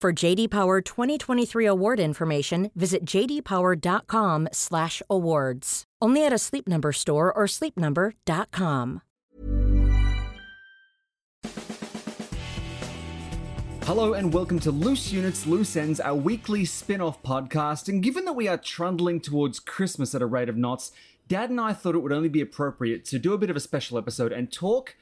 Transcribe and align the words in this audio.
For 0.00 0.12
JD 0.14 0.48
Power 0.48 0.80
2023 0.80 1.66
award 1.66 2.00
information, 2.00 2.70
visit 2.74 3.04
jdpower.com/awards. 3.04 5.84
Only 6.00 6.24
at 6.24 6.32
a 6.32 6.38
Sleep 6.38 6.66
Number 6.66 6.92
store 6.92 7.30
or 7.30 7.44
sleepnumber.com. 7.44 9.02
Hello 13.82 14.14
and 14.14 14.32
welcome 14.32 14.58
to 14.60 14.70
Loose 14.70 15.12
Units, 15.12 15.46
Loose 15.46 15.76
Ends, 15.76 16.00
our 16.00 16.14
weekly 16.14 16.64
spin 16.64 17.02
off 17.02 17.22
podcast. 17.22 17.90
And 17.90 18.02
given 18.02 18.24
that 18.24 18.32
we 18.32 18.48
are 18.48 18.56
trundling 18.56 19.20
towards 19.20 19.60
Christmas 19.60 20.14
at 20.14 20.22
a 20.22 20.26
rate 20.26 20.48
of 20.48 20.56
knots, 20.56 20.92
Dad 21.28 21.50
and 21.50 21.60
I 21.60 21.74
thought 21.74 21.94
it 21.94 21.98
would 21.98 22.10
only 22.10 22.30
be 22.30 22.40
appropriate 22.40 23.04
to 23.04 23.18
do 23.18 23.34
a 23.34 23.38
bit 23.38 23.50
of 23.50 23.56
a 23.56 23.60
special 23.60 23.98
episode 23.98 24.32
and 24.32 24.50
talk 24.50 24.96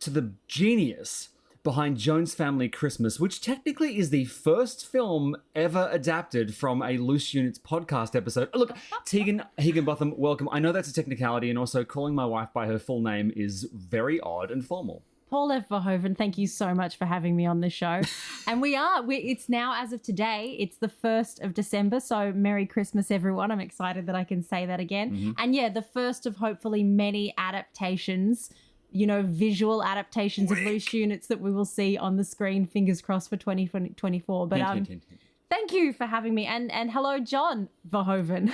to 0.00 0.10
the 0.10 0.32
genius 0.48 1.30
behind 1.64 1.96
Jones 1.96 2.34
Family 2.34 2.68
Christmas, 2.68 3.18
which 3.18 3.40
technically 3.40 3.98
is 3.98 4.10
the 4.10 4.26
first 4.26 4.86
film 4.86 5.34
ever 5.56 5.88
adapted 5.90 6.54
from 6.54 6.82
a 6.82 6.98
Loose 6.98 7.32
Units 7.32 7.58
podcast 7.58 8.14
episode. 8.14 8.50
Look, 8.54 8.76
Tegan 9.06 9.42
Higginbotham, 9.56 10.14
welcome. 10.18 10.48
I 10.52 10.58
know 10.58 10.72
that's 10.72 10.90
a 10.90 10.94
technicality, 10.94 11.48
and 11.48 11.58
also 11.58 11.82
calling 11.82 12.14
my 12.14 12.26
wife 12.26 12.50
by 12.52 12.66
her 12.66 12.78
full 12.78 13.00
name 13.00 13.32
is 13.34 13.66
very 13.72 14.20
odd 14.20 14.50
and 14.50 14.64
formal. 14.64 15.02
Paul 15.30 15.50
F. 15.50 15.68
Verhoeven, 15.68 16.16
thank 16.16 16.38
you 16.38 16.46
so 16.46 16.74
much 16.74 16.96
for 16.96 17.06
having 17.06 17.34
me 17.34 17.46
on 17.46 17.60
the 17.60 17.70
show. 17.70 18.02
and 18.46 18.60
we 18.60 18.76
are, 18.76 19.02
we, 19.02 19.16
it's 19.16 19.48
now 19.48 19.74
as 19.82 19.92
of 19.92 20.02
today, 20.02 20.54
it's 20.60 20.76
the 20.76 20.86
1st 20.86 21.42
of 21.42 21.54
December. 21.54 21.98
So 21.98 22.30
Merry 22.32 22.66
Christmas, 22.66 23.10
everyone. 23.10 23.50
I'm 23.50 23.58
excited 23.58 24.06
that 24.06 24.14
I 24.14 24.22
can 24.22 24.42
say 24.42 24.66
that 24.66 24.80
again. 24.80 25.10
Mm-hmm. 25.10 25.32
And 25.38 25.54
yeah, 25.54 25.70
the 25.70 25.82
first 25.82 26.26
of 26.26 26.36
hopefully 26.36 26.84
many 26.84 27.34
adaptations, 27.38 28.50
you 28.94 29.08
know, 29.08 29.22
visual 29.22 29.82
adaptations 29.82 30.52
of 30.52 30.58
loose 30.60 30.94
units 30.94 31.26
that 31.26 31.40
we 31.40 31.52
will 31.52 31.64
see 31.64 31.98
on 31.98 32.16
the 32.16 32.22
screen, 32.22 32.64
fingers 32.64 33.02
crossed 33.02 33.28
for 33.28 33.36
2024. 33.36 34.46
But 34.46 34.60
um, 34.60 34.76
hint, 34.76 34.88
hint, 34.88 35.04
hint. 35.08 35.20
thank 35.50 35.72
you 35.72 35.92
for 35.92 36.06
having 36.06 36.32
me. 36.32 36.46
And, 36.46 36.70
and 36.70 36.92
hello, 36.92 37.18
John 37.18 37.68
Verhoeven. 37.90 38.52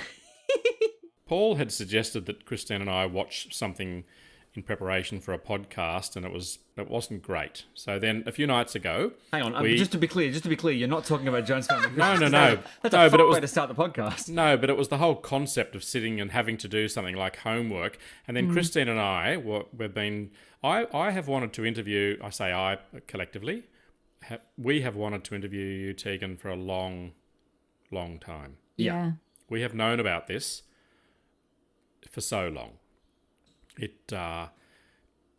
Paul 1.27 1.55
had 1.55 1.71
suggested 1.71 2.25
that 2.25 2.45
Christine 2.45 2.81
and 2.81 2.89
I 2.89 3.05
watch 3.05 3.55
something 3.55 4.03
in 4.53 4.61
preparation 4.63 5.21
for 5.21 5.33
a 5.33 5.39
podcast, 5.39 6.15
and 6.17 6.25
it 6.25 6.31
was 6.33 6.59
it 6.75 6.89
wasn't 6.89 7.21
great. 7.21 7.63
So 7.73 7.97
then 7.99 8.23
a 8.25 8.31
few 8.33 8.45
nights 8.47 8.75
ago, 8.75 9.11
Hang 9.31 9.43
on, 9.43 9.55
um, 9.55 9.63
we- 9.63 9.77
just 9.77 9.91
to 9.93 9.97
be 9.97 10.07
clear, 10.07 10.29
just 10.31 10.43
to 10.43 10.49
be 10.49 10.55
clear, 10.57 10.73
you're 10.75 10.89
not 10.89 11.05
talking 11.05 11.27
about 11.27 11.45
Jones 11.45 11.67
Family 11.67 11.89
No, 11.95 12.15
no, 12.17 12.27
no. 12.27 12.59
That's 12.81 12.91
No, 12.93 13.05
a 13.07 13.09
but 13.09 13.19
it 13.19 13.23
was- 13.25 13.35
way 13.35 13.39
to 13.41 13.47
start 13.47 13.69
the 13.69 13.75
podcast. 13.75 14.27
No, 14.29 14.57
but 14.57 14.69
it 14.69 14.75
was 14.75 14.89
the 14.89 14.97
whole 14.97 15.15
concept 15.15 15.73
of 15.75 15.83
sitting 15.83 16.19
and 16.19 16.31
having 16.31 16.57
to 16.57 16.67
do 16.67 16.87
something 16.89 17.15
like 17.15 17.37
homework. 17.37 17.97
And 18.27 18.35
then 18.35 18.51
Christine 18.51 18.87
and 18.89 18.99
I 18.99 19.37
were, 19.37 19.63
we've 19.77 19.93
been. 19.93 20.31
I 20.63 20.85
I 20.93 21.11
have 21.11 21.27
wanted 21.27 21.53
to 21.53 21.65
interview. 21.65 22.17
I 22.23 22.29
say 22.29 22.51
I 22.53 22.77
collectively. 23.07 23.63
Ha, 24.27 24.37
we 24.57 24.81
have 24.81 24.95
wanted 24.95 25.23
to 25.25 25.35
interview 25.35 25.65
you, 25.65 25.93
Tegan, 25.93 26.35
for 26.37 26.49
a 26.49 26.55
long, 26.55 27.13
long 27.89 28.19
time. 28.19 28.57
Yeah. 28.77 29.13
We 29.49 29.61
have 29.61 29.73
known 29.73 29.99
about 29.99 30.27
this 30.27 30.63
for 32.09 32.21
so 32.21 32.47
long. 32.49 32.73
It. 33.81 34.13
Uh, 34.13 34.47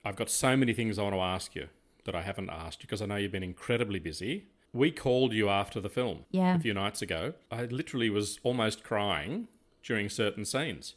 I've 0.04 0.16
got 0.16 0.30
so 0.30 0.56
many 0.56 0.72
things 0.72 0.98
I 0.98 1.02
want 1.04 1.14
to 1.14 1.20
ask 1.20 1.54
you 1.54 1.68
that 2.04 2.14
I 2.14 2.22
haven't 2.22 2.50
asked 2.50 2.82
you 2.82 2.86
because 2.88 3.00
I 3.00 3.06
know 3.06 3.16
you've 3.16 3.30
been 3.32 3.42
incredibly 3.44 4.00
busy. 4.00 4.46
We 4.72 4.90
called 4.90 5.32
you 5.32 5.48
after 5.48 5.80
the 5.80 5.88
film 5.88 6.24
Yeah. 6.30 6.56
a 6.56 6.58
few 6.58 6.74
nights 6.74 7.02
ago. 7.02 7.34
I 7.50 7.64
literally 7.66 8.10
was 8.10 8.40
almost 8.42 8.82
crying 8.82 9.46
during 9.82 10.08
certain 10.08 10.44
scenes 10.44 10.94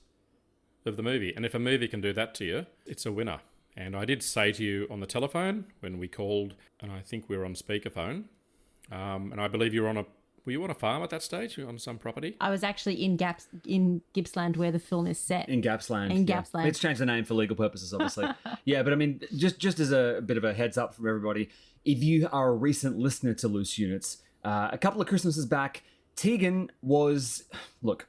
of 0.85 0.97
the 0.97 1.03
movie. 1.03 1.33
And 1.35 1.45
if 1.45 1.53
a 1.53 1.59
movie 1.59 1.87
can 1.87 2.01
do 2.01 2.13
that 2.13 2.33
to 2.35 2.45
you, 2.45 2.65
it's 2.85 3.05
a 3.05 3.11
winner. 3.11 3.41
And 3.77 3.95
I 3.95 4.05
did 4.05 4.23
say 4.23 4.51
to 4.53 4.63
you 4.63 4.87
on 4.89 5.01
the 5.01 5.05
telephone 5.05 5.65
when 5.81 5.99
we 5.99 6.07
called, 6.07 6.55
and 6.79 6.91
I 6.91 7.01
think 7.01 7.27
we 7.29 7.37
were 7.37 7.45
on 7.45 7.53
speakerphone, 7.53 8.23
um, 8.91 9.31
and 9.31 9.39
I 9.41 9.47
believe 9.47 9.73
you 9.73 9.83
were 9.83 9.89
on 9.89 9.97
a. 9.97 10.05
Were 10.45 10.51
you 10.51 10.63
on 10.63 10.69
a 10.69 10.75
farm 10.75 11.01
at 11.01 11.09
that 11.09 11.23
stage? 11.23 11.57
You 11.57 11.63
were 11.63 11.69
on 11.69 11.79
some 11.79 11.97
property? 11.97 12.35
I 12.39 12.51
was 12.51 12.63
actually 12.63 13.03
in 13.03 13.17
Gaps 13.17 13.47
in 13.65 14.01
Gippsland 14.13 14.57
where 14.57 14.71
the 14.71 14.79
film 14.79 15.07
is 15.07 15.19
set. 15.19 15.49
In 15.49 15.61
Gapsland. 15.61 16.11
In 16.11 16.27
yeah. 16.27 16.41
Gapsland. 16.41 16.65
Let's 16.65 16.79
change 16.79 16.99
the 16.99 17.05
name 17.05 17.25
for 17.25 17.33
legal 17.33 17.55
purposes, 17.55 17.93
obviously. 17.93 18.27
yeah, 18.65 18.83
but 18.83 18.93
I 18.93 18.95
mean, 18.95 19.21
just 19.35 19.59
just 19.59 19.79
as 19.79 19.91
a 19.91 20.21
bit 20.23 20.37
of 20.37 20.43
a 20.43 20.53
heads 20.53 20.77
up 20.77 20.93
for 20.93 21.07
everybody, 21.09 21.49
if 21.83 22.03
you 22.03 22.29
are 22.31 22.49
a 22.49 22.55
recent 22.55 22.97
listener 22.99 23.33
to 23.35 23.47
Loose 23.47 23.79
Units, 23.79 24.17
uh, 24.43 24.69
a 24.71 24.77
couple 24.77 25.01
of 25.01 25.07
Christmases 25.07 25.47
back, 25.47 25.83
Tegan 26.15 26.71
was 26.81 27.45
look. 27.81 28.07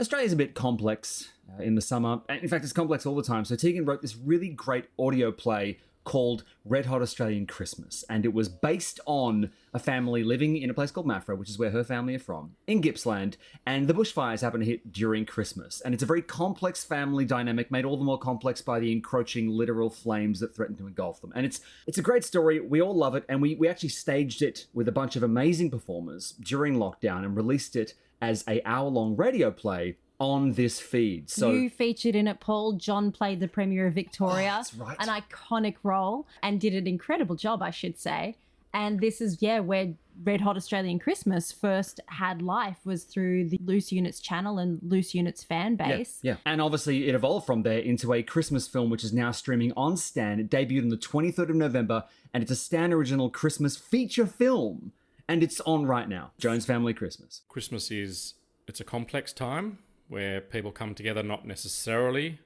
Australia's 0.00 0.32
a 0.32 0.36
bit 0.36 0.54
complex 0.54 1.30
uh, 1.50 1.62
in 1.62 1.74
the 1.74 1.80
summer, 1.80 2.20
and 2.28 2.42
in 2.42 2.48
fact, 2.48 2.64
it's 2.64 2.72
complex 2.72 3.06
all 3.06 3.16
the 3.16 3.22
time. 3.22 3.44
So 3.44 3.56
Tegan 3.56 3.84
wrote 3.84 4.02
this 4.02 4.14
really 4.14 4.50
great 4.50 4.84
audio 4.98 5.32
play 5.32 5.78
called 6.08 6.42
Red 6.64 6.86
Hot 6.86 7.02
Australian 7.02 7.46
Christmas, 7.46 8.02
and 8.08 8.24
it 8.24 8.32
was 8.32 8.48
based 8.48 8.98
on 9.04 9.50
a 9.74 9.78
family 9.78 10.24
living 10.24 10.56
in 10.56 10.70
a 10.70 10.74
place 10.74 10.90
called 10.90 11.06
Maffra, 11.06 11.36
which 11.36 11.50
is 11.50 11.58
where 11.58 11.68
her 11.70 11.84
family 11.84 12.14
are 12.14 12.18
from, 12.18 12.54
in 12.66 12.80
Gippsland, 12.80 13.36
and 13.66 13.86
the 13.86 13.92
bushfires 13.92 14.40
happen 14.40 14.60
to 14.60 14.66
hit 14.66 14.90
during 14.90 15.26
Christmas. 15.26 15.82
And 15.82 15.92
it's 15.92 16.02
a 16.02 16.06
very 16.06 16.22
complex 16.22 16.82
family 16.82 17.26
dynamic, 17.26 17.70
made 17.70 17.84
all 17.84 17.98
the 17.98 18.04
more 18.04 18.18
complex 18.18 18.62
by 18.62 18.80
the 18.80 18.90
encroaching 18.90 19.50
literal 19.50 19.90
flames 19.90 20.40
that 20.40 20.54
threaten 20.56 20.76
to 20.76 20.86
engulf 20.86 21.20
them. 21.20 21.32
And 21.36 21.44
it's 21.44 21.60
it's 21.86 21.98
a 21.98 22.02
great 22.02 22.24
story. 22.24 22.58
We 22.58 22.80
all 22.80 22.96
love 22.96 23.14
it, 23.14 23.24
and 23.28 23.42
we, 23.42 23.54
we 23.56 23.68
actually 23.68 23.90
staged 23.90 24.40
it 24.40 24.64
with 24.72 24.88
a 24.88 24.92
bunch 24.92 25.14
of 25.14 25.22
amazing 25.22 25.70
performers 25.70 26.32
during 26.40 26.76
lockdown 26.76 27.22
and 27.26 27.36
released 27.36 27.76
it 27.76 27.92
as 28.22 28.44
a 28.48 28.62
hour-long 28.64 29.14
radio 29.14 29.50
play 29.50 29.98
on 30.20 30.52
this 30.52 30.80
feed. 30.80 31.30
So 31.30 31.52
you 31.52 31.70
featured 31.70 32.16
in 32.16 32.26
it, 32.26 32.40
Paul. 32.40 32.72
John 32.72 33.12
played 33.12 33.40
the 33.40 33.48
Premier 33.48 33.86
of 33.86 33.94
Victoria. 33.94 34.52
Oh, 34.52 34.56
that's 34.56 34.74
right. 34.74 34.96
An 34.98 35.08
iconic 35.08 35.76
role 35.82 36.26
and 36.42 36.60
did 36.60 36.74
an 36.74 36.86
incredible 36.86 37.36
job, 37.36 37.62
I 37.62 37.70
should 37.70 37.98
say. 37.98 38.36
And 38.74 39.00
this 39.00 39.20
is, 39.20 39.40
yeah, 39.40 39.60
where 39.60 39.94
Red 40.24 40.40
Hot 40.40 40.56
Australian 40.56 40.98
Christmas 40.98 41.52
first 41.52 42.00
had 42.06 42.42
life 42.42 42.78
was 42.84 43.04
through 43.04 43.48
the 43.48 43.58
Loose 43.64 43.92
Units 43.92 44.20
channel 44.20 44.58
and 44.58 44.78
Loose 44.82 45.14
Units 45.14 45.42
fan 45.42 45.76
base. 45.76 46.18
Yeah, 46.22 46.32
yeah. 46.32 46.36
And 46.44 46.60
obviously, 46.60 47.08
it 47.08 47.14
evolved 47.14 47.46
from 47.46 47.62
there 47.62 47.78
into 47.78 48.12
a 48.12 48.22
Christmas 48.22 48.68
film, 48.68 48.90
which 48.90 49.04
is 49.04 49.12
now 49.12 49.30
streaming 49.30 49.72
on 49.76 49.96
Stan. 49.96 50.38
It 50.40 50.50
debuted 50.50 50.82
on 50.82 50.88
the 50.90 50.96
23rd 50.96 51.50
of 51.50 51.56
November, 51.56 52.04
and 52.34 52.42
it's 52.42 52.52
a 52.52 52.56
Stan 52.56 52.92
original 52.92 53.30
Christmas 53.30 53.76
feature 53.76 54.26
film. 54.26 54.92
And 55.28 55.42
it's 55.42 55.60
on 55.60 55.86
right 55.86 56.08
now 56.08 56.32
Jones 56.38 56.66
Family 56.66 56.94
Christmas. 56.94 57.42
Christmas 57.48 57.90
is 57.90 58.34
it's 58.66 58.80
a 58.80 58.84
complex 58.84 59.32
time 59.32 59.78
where 60.08 60.40
people 60.40 60.72
come 60.72 60.94
together 60.94 61.22
not 61.22 61.46
necessarily 61.46 62.38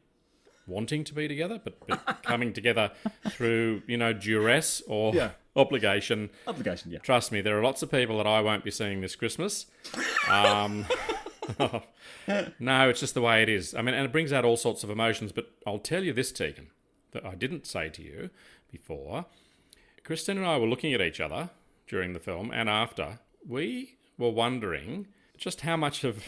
wanting 0.67 1.03
to 1.05 1.15
be 1.15 1.27
together, 1.29 1.61
but, 1.63 1.75
but 1.87 2.23
coming 2.23 2.53
together 2.53 2.91
through 3.31 3.83
you 3.87 3.97
know 3.97 4.13
duress 4.13 4.83
or 4.87 5.15
Yeah. 5.15 5.31
obligation. 5.57 6.31
Obligation, 6.47 6.91
yeah. 6.91 6.99
Trust 7.01 7.33
me, 7.33 7.41
there 7.41 7.59
are 7.59 7.63
lots 7.63 7.83
of 7.83 7.91
people 7.91 8.17
that 8.19 8.27
I 8.27 8.41
won't 8.41 8.65
be 8.65 8.71
seeing 8.71 9.01
this 9.01 9.17
Christmas. 9.17 9.67
Um, 10.29 10.87
no, 12.61 12.89
it's 12.89 13.01
just 13.01 13.15
the 13.15 13.21
way 13.21 13.43
it 13.43 13.49
is. 13.49 13.75
I 13.75 13.83
mean, 13.83 13.95
and 13.95 14.05
it 14.05 14.13
brings 14.13 14.33
out 14.33 14.45
all 14.45 14.57
sorts 14.57 14.85
of 14.85 14.91
emotions. 14.91 15.33
But 15.33 15.51
I'll 15.67 15.79
tell 15.79 16.05
you 16.05 16.13
this, 16.13 16.31
Tegan, 16.33 16.69
that 17.13 17.25
I 17.27 17.35
didn't 17.35 17.67
say 17.67 17.89
to 17.91 18.03
you 18.03 18.31
before. 18.71 19.27
Kristen 20.05 20.37
and 20.39 20.47
I 20.47 20.59
were 20.59 20.67
looking 20.67 20.93
at 20.93 21.01
each 21.01 21.21
other 21.21 21.51
during 21.87 22.13
the 22.13 22.21
film 22.21 22.51
and 22.53 22.69
after. 22.69 23.19
We 23.47 23.97
were 24.19 24.31
wondering 24.31 25.09
just 25.37 25.63
how 25.63 25.77
much 25.77 26.05
of 26.05 26.25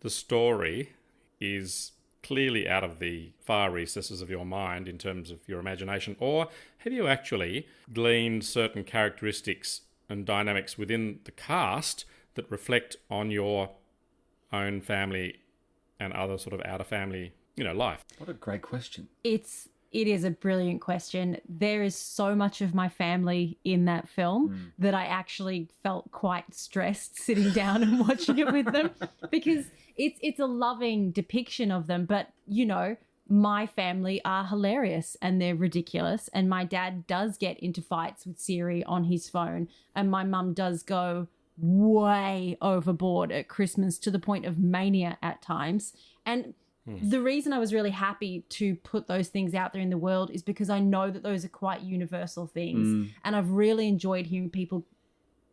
the 0.00 0.10
story 0.10 0.92
is 1.40 1.92
clearly 2.22 2.68
out 2.68 2.84
of 2.84 2.98
the 2.98 3.32
far 3.40 3.70
recesses 3.70 4.20
of 4.20 4.30
your 4.30 4.44
mind 4.44 4.88
in 4.88 4.98
terms 4.98 5.30
of 5.30 5.40
your 5.48 5.58
imagination, 5.58 6.16
or 6.18 6.48
have 6.78 6.92
you 6.92 7.06
actually 7.06 7.66
gleaned 7.92 8.44
certain 8.44 8.84
characteristics 8.84 9.82
and 10.08 10.26
dynamics 10.26 10.76
within 10.76 11.20
the 11.24 11.30
cast 11.30 12.04
that 12.34 12.50
reflect 12.50 12.96
on 13.10 13.30
your 13.30 13.70
own 14.52 14.80
family 14.80 15.40
and 15.98 16.12
other 16.12 16.38
sort 16.38 16.52
of 16.52 16.60
outer 16.66 16.84
family, 16.84 17.32
you 17.56 17.64
know, 17.64 17.72
life? 17.72 18.04
What 18.18 18.28
a 18.28 18.34
great 18.34 18.62
question. 18.62 19.08
It's 19.24 19.68
it 19.92 20.06
is 20.06 20.22
a 20.22 20.30
brilliant 20.30 20.80
question. 20.80 21.38
There 21.48 21.82
is 21.82 21.96
so 21.96 22.36
much 22.36 22.60
of 22.60 22.74
my 22.74 22.88
family 22.88 23.58
in 23.64 23.86
that 23.86 24.08
film 24.08 24.48
hmm. 24.48 24.56
that 24.78 24.94
I 24.94 25.04
actually 25.04 25.68
felt 25.82 26.10
quite 26.12 26.54
stressed 26.54 27.18
sitting 27.20 27.50
down 27.52 27.82
and 27.82 28.00
watching 28.00 28.38
it 28.38 28.52
with 28.52 28.72
them 28.72 28.90
because 29.30 29.66
it's 30.00 30.18
it's 30.22 30.40
a 30.40 30.46
loving 30.46 31.10
depiction 31.10 31.70
of 31.70 31.86
them, 31.86 32.06
but 32.06 32.28
you 32.46 32.64
know, 32.64 32.96
my 33.28 33.66
family 33.66 34.20
are 34.24 34.46
hilarious 34.46 35.16
and 35.20 35.40
they're 35.40 35.54
ridiculous 35.54 36.28
and 36.32 36.48
my 36.48 36.64
dad 36.64 37.06
does 37.06 37.36
get 37.36 37.58
into 37.60 37.82
fights 37.82 38.26
with 38.26 38.38
Siri 38.38 38.82
on 38.84 39.04
his 39.04 39.28
phone 39.28 39.68
and 39.94 40.10
my 40.10 40.24
mum 40.24 40.54
does 40.54 40.82
go 40.82 41.28
way 41.58 42.56
overboard 42.62 43.30
at 43.30 43.48
Christmas 43.48 43.98
to 43.98 44.10
the 44.10 44.18
point 44.18 44.46
of 44.46 44.58
mania 44.58 45.18
at 45.22 45.42
times. 45.42 45.92
And 46.24 46.54
hmm. 46.86 46.96
the 47.08 47.20
reason 47.20 47.52
I 47.52 47.58
was 47.58 47.74
really 47.74 47.90
happy 47.90 48.46
to 48.48 48.76
put 48.76 49.06
those 49.06 49.28
things 49.28 49.54
out 49.54 49.74
there 49.74 49.82
in 49.82 49.90
the 49.90 49.98
world 49.98 50.30
is 50.30 50.42
because 50.42 50.70
I 50.70 50.80
know 50.80 51.10
that 51.10 51.22
those 51.22 51.44
are 51.44 51.50
quite 51.50 51.82
universal 51.82 52.46
things. 52.46 52.88
Hmm. 52.88 53.04
And 53.22 53.36
I've 53.36 53.50
really 53.50 53.86
enjoyed 53.86 54.26
hearing 54.26 54.48
people 54.48 54.86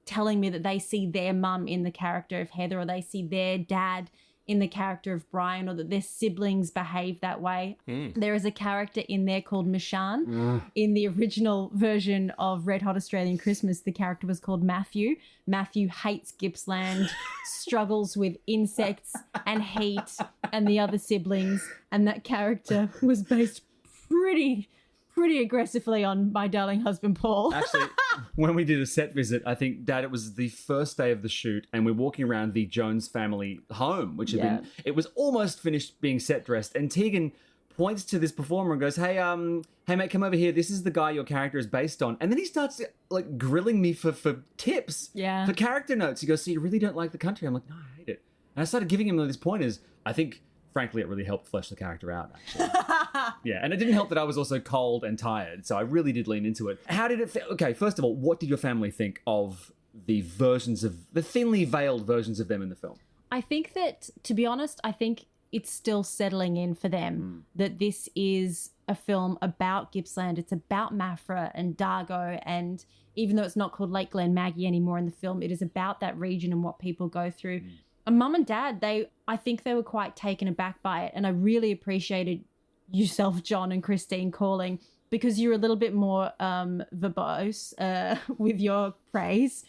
telling 0.06 0.40
me 0.40 0.50
that 0.50 0.64
they 0.64 0.80
see 0.80 1.06
their 1.06 1.34
mum 1.34 1.68
in 1.68 1.84
the 1.84 1.92
character 1.92 2.40
of 2.40 2.52
Heather 2.52 2.80
or 2.80 2.86
they 2.86 3.02
see 3.02 3.22
their 3.22 3.58
dad 3.58 4.10
in 4.48 4.60
the 4.60 4.68
character 4.68 5.14
of 5.14 5.30
Brian 5.30 5.68
or 5.68 5.74
that 5.76 5.90
their 5.90 6.02
siblings 6.02 6.72
behave 6.72 7.20
that 7.20 7.42
way. 7.42 7.78
Hmm. 7.86 8.10
There 8.16 8.34
is 8.34 8.46
a 8.46 8.52
character 8.52 9.02
in 9.10 9.26
there 9.26 9.42
called 9.42 9.68
Mishan. 9.68 10.62
In 10.76 10.94
the 10.94 11.08
original 11.08 11.72
version 11.74 12.32
of 12.40 12.66
Red 12.66 12.82
Hot 12.82 12.96
Australian 12.96 13.38
Christmas, 13.38 13.82
the 13.82 13.92
character 13.92 14.26
was 14.26 14.40
called 14.40 14.64
Matthew. 14.64 15.18
Matthew 15.46 15.90
hates 15.90 16.32
Gippsland, 16.32 17.10
struggles 17.46 18.16
with 18.16 18.38
insects 18.48 19.14
and 19.46 19.64
heat 19.64 20.18
and 20.52 20.68
the 20.68 20.80
other 20.80 20.98
siblings, 20.98 21.68
and 21.92 22.08
that 22.08 22.24
character 22.24 22.90
was 23.02 23.24
based 23.24 23.64
pretty 24.10 24.70
pretty 25.18 25.40
aggressively 25.40 26.04
on 26.04 26.32
my 26.32 26.48
darling 26.48 26.82
husband 26.82 27.18
Paul. 27.18 27.54
Actually, 27.54 27.88
when 28.36 28.56
we 28.56 28.64
did 28.64 28.80
a 28.80 28.86
set 28.86 29.14
visit, 29.14 29.44
I 29.46 29.56
think, 29.56 29.84
Dad, 29.84 30.04
it 30.04 30.12
was 30.12 30.36
the 30.36 30.50
first 30.50 30.96
day 30.98 31.12
of 31.12 31.22
the 31.22 31.30
shoot, 31.30 31.68
and 31.74 31.86
we're 31.86 31.94
walking 31.94 32.26
around 32.26 32.54
the 32.54 32.66
Jones 32.66 33.08
family 33.08 33.60
home, 33.72 34.16
which 34.16 34.32
had 34.32 34.40
Yeah. 34.40 34.56
been, 34.58 34.68
it 34.86 34.96
was 34.96 35.08
almost 35.16 35.60
finished 35.60 36.00
being 36.00 36.20
set 36.20 36.46
dressed. 36.46 36.76
And 36.76 36.90
Tegan 36.90 37.32
points 37.76 38.04
to 38.06 38.18
this 38.20 38.32
performer 38.32 38.72
and 38.72 38.80
goes, 38.82 38.96
Hey, 38.96 39.18
um, 39.20 39.64
hey, 39.86 39.96
mate, 39.96 40.10
come 40.10 40.24
over 40.24 40.36
here. 40.36 40.52
This 40.52 40.70
is 40.70 40.84
the 40.84 40.92
guy 40.92 41.12
your 41.12 41.24
character 41.24 41.58
is 41.60 41.68
based 41.68 42.02
on. 42.02 42.18
And 42.20 42.32
then 42.32 42.40
he 42.40 42.46
starts 42.46 42.82
like 43.10 43.38
grilling 43.38 43.82
me 43.82 43.94
for, 43.94 44.12
for 44.12 44.42
tips, 44.58 45.10
Yeah. 45.14 45.46
for 45.46 45.54
character 45.54 45.96
notes. 45.96 46.22
He 46.22 46.28
goes, 46.28 46.42
So 46.44 46.52
you 46.52 46.60
really 46.60 46.80
don't 46.80 46.96
like 46.96 47.12
the 47.12 47.18
country? 47.20 47.48
I'm 47.48 47.54
like, 47.54 47.70
No, 47.70 47.76
I 47.76 47.98
hate 48.00 48.10
it. 48.10 48.22
And 48.56 48.62
I 48.62 48.66
started 48.66 48.90
giving 48.90 49.08
him 49.08 49.20
all 49.20 49.26
these 49.26 49.38
pointers. 49.38 49.80
I 50.06 50.14
think, 50.14 50.42
frankly, 50.78 51.02
it 51.02 51.08
really 51.08 51.24
helped 51.24 51.48
flesh 51.48 51.70
the 51.70 51.76
character 51.76 52.12
out, 52.12 52.30
actually. 52.36 52.70
Yeah, 53.44 53.62
and 53.64 53.74
it 53.74 53.78
didn't 53.78 53.96
help 53.96 54.10
that 54.10 54.18
I 54.20 54.24
was 54.24 54.38
also 54.38 54.60
cold 54.60 55.04
and 55.04 55.18
tired, 55.18 55.66
so 55.66 55.76
I 55.76 55.82
really 55.82 56.12
did 56.12 56.28
lean 56.28 56.46
into 56.46 56.70
it. 56.70 56.80
How 56.86 57.08
did 57.08 57.20
it 57.20 57.32
feel? 57.32 57.46
Okay, 57.54 57.74
first 57.74 57.98
of 57.98 58.06
all, 58.06 58.14
what 58.14 58.40
did 58.40 58.48
your 58.48 58.60
family 58.60 58.92
think 58.92 59.24
of 59.26 59.72
the 60.06 60.22
versions 60.22 60.84
of 60.84 61.12
the 61.14 61.24
thinly 61.24 61.66
veiled 61.66 62.06
versions 62.06 62.40
of 62.40 62.48
them 62.48 62.62
in 62.62 62.70
the 62.70 62.76
film? 62.76 62.98
I 63.32 63.42
think 63.42 63.74
that, 63.74 64.12
to 64.22 64.36
be 64.36 64.46
honest, 64.46 64.80
I 64.84 64.92
think 64.92 65.26
it's 65.52 65.72
still 65.72 66.04
settling 66.04 66.58
in 66.58 66.76
for 66.76 66.90
them 66.90 67.16
hmm. 67.16 67.40
that 67.56 67.80
this 67.80 68.08
is 68.16 68.70
a 68.88 68.94
film 68.94 69.40
about 69.42 69.92
Gippsland. 69.92 70.38
It's 70.38 70.52
about 70.52 70.96
Maffra 70.96 71.50
and 71.56 71.76
Dargo. 71.76 72.40
And 72.46 72.86
even 73.16 73.36
though 73.36 73.44
it's 73.44 73.56
not 73.56 73.72
called 73.72 73.92
Lake 73.92 74.12
Glenmaggie 74.12 74.68
anymore 74.68 75.00
in 75.00 75.06
the 75.06 75.12
film, 75.12 75.42
it 75.42 75.52
is 75.52 75.64
about 75.64 76.02
that 76.02 76.18
region 76.18 76.52
and 76.52 76.64
what 76.64 76.78
people 76.78 77.08
go 77.08 77.32
through. 77.32 77.62
Hmm. 77.62 77.68
And 78.08 78.18
mum 78.18 78.36
and 78.36 78.46
dad, 78.46 78.80
they, 78.80 79.10
I 79.28 79.36
think 79.36 79.64
they 79.64 79.74
were 79.74 79.84
quite 79.84 80.16
taken 80.16 80.48
aback 80.48 80.82
by 80.82 81.04
it. 81.04 81.12
And 81.14 81.28
I 81.28 81.32
really 81.32 81.74
appreciated 81.74 82.46
yourself, 82.90 83.44
John 83.44 83.72
and 83.74 83.84
Christine, 83.84 84.32
calling 84.32 84.80
because 85.10 85.40
you're 85.40 85.54
a 85.54 85.58
little 85.58 85.76
bit 85.76 85.94
more 85.94 86.32
um, 86.40 86.82
verbose 86.96 87.74
uh, 87.78 88.18
with 88.38 88.62
your 88.62 88.94
praise. 89.12 89.66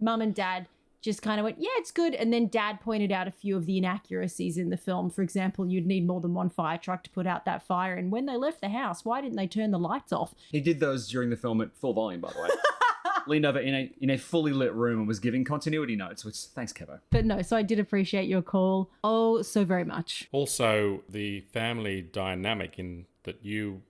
Mum 0.00 0.22
and 0.22 0.34
dad 0.34 0.68
just 1.02 1.20
kind 1.20 1.38
of 1.38 1.44
went, 1.44 1.58
yeah, 1.58 1.68
it's 1.76 1.90
good. 1.90 2.14
And 2.14 2.32
then 2.32 2.46
dad 2.46 2.80
pointed 2.80 3.12
out 3.12 3.28
a 3.28 3.30
few 3.30 3.56
of 3.56 3.66
the 3.66 3.76
inaccuracies 3.76 4.56
in 4.56 4.70
the 4.70 4.76
film. 4.78 5.10
For 5.10 5.20
example, 5.20 5.66
you'd 5.66 5.86
need 5.86 6.06
more 6.06 6.20
than 6.20 6.32
one 6.32 6.48
fire 6.48 6.78
truck 6.78 7.02
to 7.04 7.10
put 7.10 7.26
out 7.26 7.44
that 7.44 7.62
fire. 7.66 7.94
And 7.94 8.10
when 8.10 8.24
they 8.24 8.36
left 8.36 8.62
the 8.62 8.70
house, 8.70 9.04
why 9.04 9.20
didn't 9.20 9.36
they 9.36 9.48
turn 9.48 9.70
the 9.70 9.78
lights 9.78 10.12
off? 10.12 10.34
He 10.50 10.60
did 10.60 10.80
those 10.80 11.08
during 11.08 11.28
the 11.28 11.36
film 11.36 11.60
at 11.60 11.76
full 11.76 11.92
volume, 11.92 12.22
by 12.22 12.32
the 12.32 12.40
way. 12.40 12.48
Leaned 13.26 13.46
over 13.46 13.58
in 13.58 13.74
a 13.74 13.92
in 14.00 14.10
a 14.10 14.18
fully 14.18 14.52
lit 14.52 14.74
room 14.74 15.00
and 15.00 15.08
was 15.08 15.20
giving 15.20 15.44
continuity 15.44 15.96
notes. 15.96 16.24
Which 16.24 16.36
thanks, 16.36 16.72
Kevo. 16.72 17.00
But 17.10 17.24
no, 17.24 17.42
so 17.42 17.56
I 17.56 17.62
did 17.62 17.78
appreciate 17.78 18.28
your 18.28 18.42
call. 18.42 18.90
Oh, 19.04 19.42
so 19.42 19.64
very 19.64 19.84
much. 19.84 20.28
Also, 20.32 21.02
the 21.08 21.40
family 21.40 22.02
dynamic 22.02 22.78
in 22.78 23.06
that 23.24 23.44
you 23.44 23.82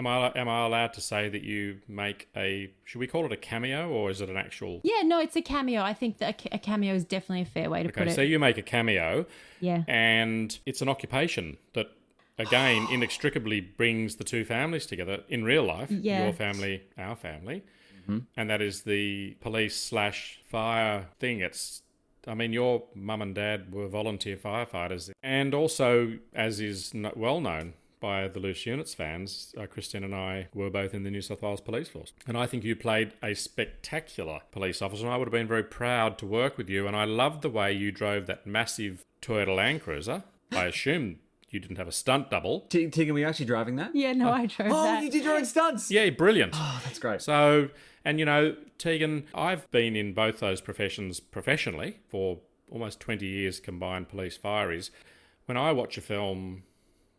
am 0.00 0.06
I 0.06 0.32
am 0.34 0.48
I 0.48 0.64
allowed 0.64 0.92
to 0.94 1.00
say 1.00 1.28
that 1.28 1.42
you 1.42 1.80
make 1.86 2.28
a 2.36 2.70
should 2.84 2.98
we 2.98 3.06
call 3.06 3.24
it 3.26 3.32
a 3.32 3.36
cameo 3.36 3.88
or 3.88 4.10
is 4.10 4.20
it 4.20 4.28
an 4.28 4.36
actual? 4.36 4.80
Yeah, 4.82 5.02
no, 5.04 5.20
it's 5.20 5.36
a 5.36 5.42
cameo. 5.42 5.82
I 5.82 5.94
think 5.94 6.18
that 6.18 6.46
a 6.50 6.58
cameo 6.58 6.94
is 6.94 7.04
definitely 7.04 7.42
a 7.42 7.46
fair 7.46 7.70
way 7.70 7.82
to 7.82 7.88
put 7.88 7.98
it. 7.98 8.02
Okay, 8.02 8.10
it. 8.10 8.14
so 8.14 8.22
you 8.22 8.38
make 8.38 8.58
a 8.58 8.62
cameo, 8.62 9.26
yeah. 9.60 9.84
and 9.86 10.58
it's 10.66 10.82
an 10.82 10.88
occupation 10.88 11.58
that 11.74 11.90
again 12.38 12.88
inextricably 12.90 13.60
brings 13.60 14.16
the 14.16 14.24
two 14.24 14.44
families 14.44 14.86
together 14.86 15.22
in 15.28 15.44
real 15.44 15.64
life. 15.64 15.90
Yeah. 15.90 16.24
Your 16.24 16.32
family, 16.32 16.82
our 16.98 17.16
family, 17.16 17.62
and 18.36 18.50
that 18.50 18.60
is 18.62 18.82
the 18.82 19.36
police 19.40 19.76
slash 19.76 20.40
fire 20.48 21.06
thing. 21.18 21.40
It's 21.40 21.82
I 22.26 22.34
mean, 22.34 22.52
your 22.52 22.82
mum 22.94 23.22
and 23.22 23.34
dad 23.34 23.72
were 23.72 23.88
volunteer 23.88 24.36
firefighters, 24.36 25.10
and 25.22 25.54
also, 25.54 26.18
as 26.34 26.60
is 26.60 26.92
well 27.16 27.40
known 27.40 27.72
by 27.98 28.28
the 28.28 28.38
Loose 28.40 28.64
Units 28.66 28.94
fans, 28.94 29.54
uh, 29.58 29.66
Christine 29.66 30.04
and 30.04 30.14
I 30.14 30.48
were 30.54 30.70
both 30.70 30.94
in 30.94 31.02
the 31.02 31.10
New 31.10 31.20
South 31.22 31.42
Wales 31.42 31.60
Police 31.60 31.88
Force, 31.88 32.12
and 32.26 32.36
I 32.36 32.46
think 32.46 32.62
you 32.64 32.74
played 32.76 33.12
a 33.22 33.34
spectacular 33.34 34.40
police 34.52 34.82
officer. 34.82 35.04
And 35.04 35.12
I 35.14 35.16
would 35.16 35.28
have 35.28 35.32
been 35.32 35.46
very 35.48 35.62
proud 35.64 36.18
to 36.18 36.26
work 36.26 36.56
with 36.58 36.68
you, 36.68 36.86
and 36.86 36.94
I 36.96 37.04
loved 37.04 37.42
the 37.42 37.50
way 37.50 37.72
you 37.72 37.90
drove 37.92 38.26
that 38.26 38.46
massive 38.46 39.04
Toyota 39.22 39.54
Land 39.56 39.82
Cruiser. 39.82 40.22
I 40.52 40.66
assume 40.66 41.20
you 41.50 41.60
didn't 41.60 41.76
have 41.76 41.88
a 41.88 41.92
stunt 41.92 42.30
double. 42.30 42.60
Te- 42.68 42.88
Tegan, 42.90 43.12
were 43.14 43.20
you 43.20 43.26
actually 43.26 43.46
driving 43.46 43.76
that? 43.76 43.94
Yeah, 43.94 44.12
no, 44.12 44.30
I 44.30 44.46
drove 44.46 44.72
Oh, 44.72 44.84
that. 44.84 45.02
you 45.02 45.10
did 45.10 45.24
your 45.24 45.36
own 45.36 45.44
stunts. 45.44 45.90
Yeah, 45.90 46.08
brilliant. 46.10 46.52
Oh, 46.56 46.80
that's 46.84 46.98
great. 46.98 47.22
So, 47.22 47.70
and 48.04 48.18
you 48.18 48.24
know, 48.24 48.56
Tegan, 48.78 49.26
I've 49.34 49.70
been 49.70 49.96
in 49.96 50.12
both 50.12 50.40
those 50.40 50.60
professions 50.60 51.20
professionally 51.20 51.98
for 52.08 52.38
almost 52.70 53.00
20 53.00 53.26
years 53.26 53.60
combined 53.60 54.08
police 54.08 54.36
fire 54.36 54.72
is. 54.72 54.90
When 55.46 55.56
I 55.56 55.72
watch 55.72 55.98
a 55.98 56.00
film 56.00 56.62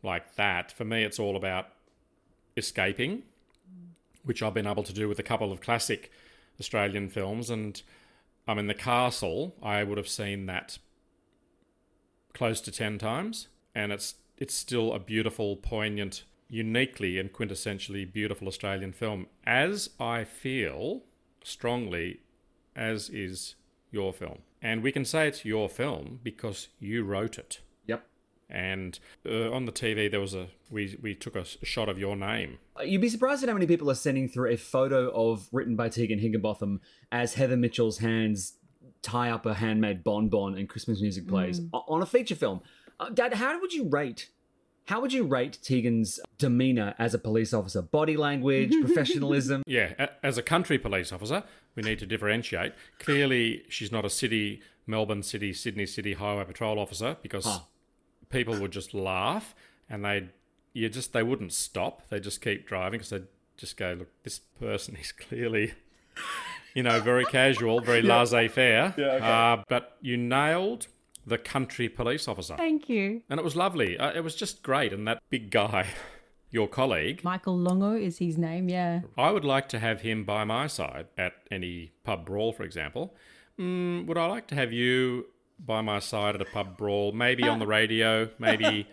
like 0.01 0.35
that, 0.35 0.71
for 0.71 0.85
me, 0.85 1.03
it's 1.03 1.19
all 1.19 1.35
about 1.35 1.67
escaping, 2.55 3.23
which 4.23 4.41
I've 4.41 4.53
been 4.53 4.67
able 4.67 4.83
to 4.83 4.93
do 4.93 5.07
with 5.07 5.19
a 5.19 5.23
couple 5.23 5.51
of 5.51 5.61
classic 5.61 6.11
Australian 6.59 7.09
films. 7.09 7.49
And 7.49 7.81
I 8.47 8.53
mean, 8.53 8.67
The 8.67 8.73
Castle, 8.73 9.55
I 9.61 9.83
would 9.83 9.97
have 9.97 10.07
seen 10.07 10.45
that 10.47 10.77
close 12.33 12.61
to 12.61 12.71
10 12.71 12.97
times. 12.97 13.47
And 13.75 13.91
it's, 13.91 14.15
it's 14.37 14.53
still 14.53 14.93
a 14.93 14.99
beautiful, 14.99 15.57
poignant, 15.57 16.23
uniquely 16.51 17.17
and 17.17 17.31
quintessentially 17.31 18.11
beautiful 18.11 18.47
Australian 18.47 18.91
film, 18.91 19.25
as 19.45 19.89
I 19.99 20.25
feel 20.25 21.03
strongly 21.43 22.19
as 22.75 23.09
is 23.09 23.55
your 23.89 24.13
film. 24.13 24.39
And 24.61 24.83
we 24.83 24.91
can 24.91 25.05
say 25.05 25.27
it's 25.27 25.43
your 25.45 25.69
film 25.69 26.19
because 26.21 26.67
you 26.79 27.03
wrote 27.03 27.39
it. 27.39 27.61
Yep. 27.87 28.05
And 28.49 28.99
uh, 29.25 29.51
on 29.51 29.65
the 29.65 29.71
TV, 29.71 30.11
there 30.11 30.19
was 30.19 30.35
a 30.35 30.47
we 30.69 30.97
we 31.01 31.15
took 31.15 31.35
a 31.35 31.45
shot 31.45 31.89
of 31.89 31.97
your 31.97 32.15
name. 32.15 32.59
You'd 32.83 33.01
be 33.01 33.09
surprised 33.09 33.43
at 33.43 33.49
how 33.49 33.53
many 33.53 33.65
people 33.65 33.89
are 33.89 33.95
sending 33.95 34.27
through 34.27 34.51
a 34.51 34.57
photo 34.57 35.09
of 35.09 35.47
written 35.51 35.75
by 35.75 35.89
Tegan 35.89 36.19
Higginbotham 36.19 36.81
as 37.11 37.33
Heather 37.35 37.57
Mitchell's 37.57 37.99
hands 37.99 38.57
tie 39.01 39.31
up 39.31 39.45
a 39.45 39.55
handmade 39.55 40.03
bonbon 40.03 40.55
and 40.55 40.69
Christmas 40.69 41.01
music 41.01 41.27
plays 41.27 41.59
o- 41.73 41.83
on 41.87 42.01
a 42.01 42.05
feature 42.05 42.35
film. 42.35 42.61
Uh, 42.99 43.09
Dad, 43.09 43.33
how 43.33 43.59
would 43.59 43.73
you 43.73 43.87
rate? 43.89 44.29
How 44.85 44.99
would 44.99 45.13
you 45.13 45.23
rate 45.23 45.59
Tegan's 45.61 46.19
demeanor 46.37 46.95
as 46.99 47.13
a 47.13 47.19
police 47.19 47.53
officer? 47.53 47.81
Body 47.81 48.17
language, 48.17 48.73
professionalism. 48.81 49.63
Yeah, 49.65 50.07
as 50.23 50.37
a 50.37 50.43
country 50.43 50.77
police 50.77 51.11
officer, 51.13 51.43
we 51.75 51.83
need 51.83 51.99
to 51.99 52.05
differentiate. 52.05 52.73
Clearly, 52.99 53.63
she's 53.69 53.91
not 53.91 54.03
a 54.05 54.09
city, 54.09 54.61
Melbourne 54.87 55.23
City, 55.23 55.53
Sydney 55.53 55.85
City 55.85 56.13
Highway 56.13 56.43
Patrol 56.45 56.79
officer 56.79 57.15
because 57.21 57.45
Huh. 57.45 57.59
people 58.29 58.59
would 58.59 58.71
just 58.71 58.93
laugh 58.93 59.55
and 59.89 60.03
they, 60.03 60.29
you 60.73 60.89
just 60.89 61.13
they 61.13 61.23
wouldn't 61.23 61.53
stop. 61.53 62.09
They 62.09 62.19
just 62.19 62.41
keep 62.41 62.67
driving 62.67 62.99
because 62.99 63.09
they 63.11 63.21
just 63.57 63.77
go, 63.77 63.95
look, 63.99 64.09
this 64.23 64.39
person 64.39 64.95
is 65.01 65.11
clearly, 65.11 65.73
you 66.73 66.83
know, 66.83 66.99
very 66.99 67.25
casual, 67.25 67.79
very 67.81 68.01
laissez-faire. 68.01 68.95
Yeah, 68.97 69.05
okay. 69.05 69.25
uh, 69.25 69.63
but 69.69 69.97
you 70.01 70.17
nailed 70.17 70.87
the 71.25 71.37
country 71.37 71.87
police 71.89 72.27
officer. 72.27 72.55
Thank 72.57 72.89
you. 72.89 73.21
And 73.29 73.39
it 73.39 73.43
was 73.43 73.55
lovely. 73.55 73.97
Uh, 73.97 74.11
it 74.13 74.23
was 74.23 74.35
just 74.35 74.63
great. 74.63 74.91
And 74.93 75.07
that 75.07 75.21
big 75.29 75.51
guy, 75.51 75.87
your 76.51 76.67
colleague. 76.67 77.23
Michael 77.23 77.57
Longo 77.57 77.93
is 77.95 78.17
his 78.17 78.37
name, 78.37 78.69
yeah. 78.69 79.01
I 79.17 79.31
would 79.31 79.45
like 79.45 79.69
to 79.69 79.79
have 79.79 80.01
him 80.01 80.23
by 80.23 80.43
my 80.43 80.67
side 80.67 81.07
at 81.17 81.33
any 81.51 81.91
pub 82.03 82.25
brawl, 82.25 82.53
for 82.53 82.63
example. 82.63 83.15
Mm, 83.59 84.05
would 84.07 84.17
I 84.17 84.25
like 84.25 84.47
to 84.47 84.55
have 84.55 84.73
you 84.73 85.27
by 85.59 85.81
my 85.81 85.99
side 85.99 86.33
at 86.35 86.41
a 86.41 86.45
pub 86.45 86.77
brawl? 86.77 87.11
Maybe 87.11 87.47
on 87.47 87.59
the 87.59 87.67
radio, 87.67 88.29
maybe 88.39 88.87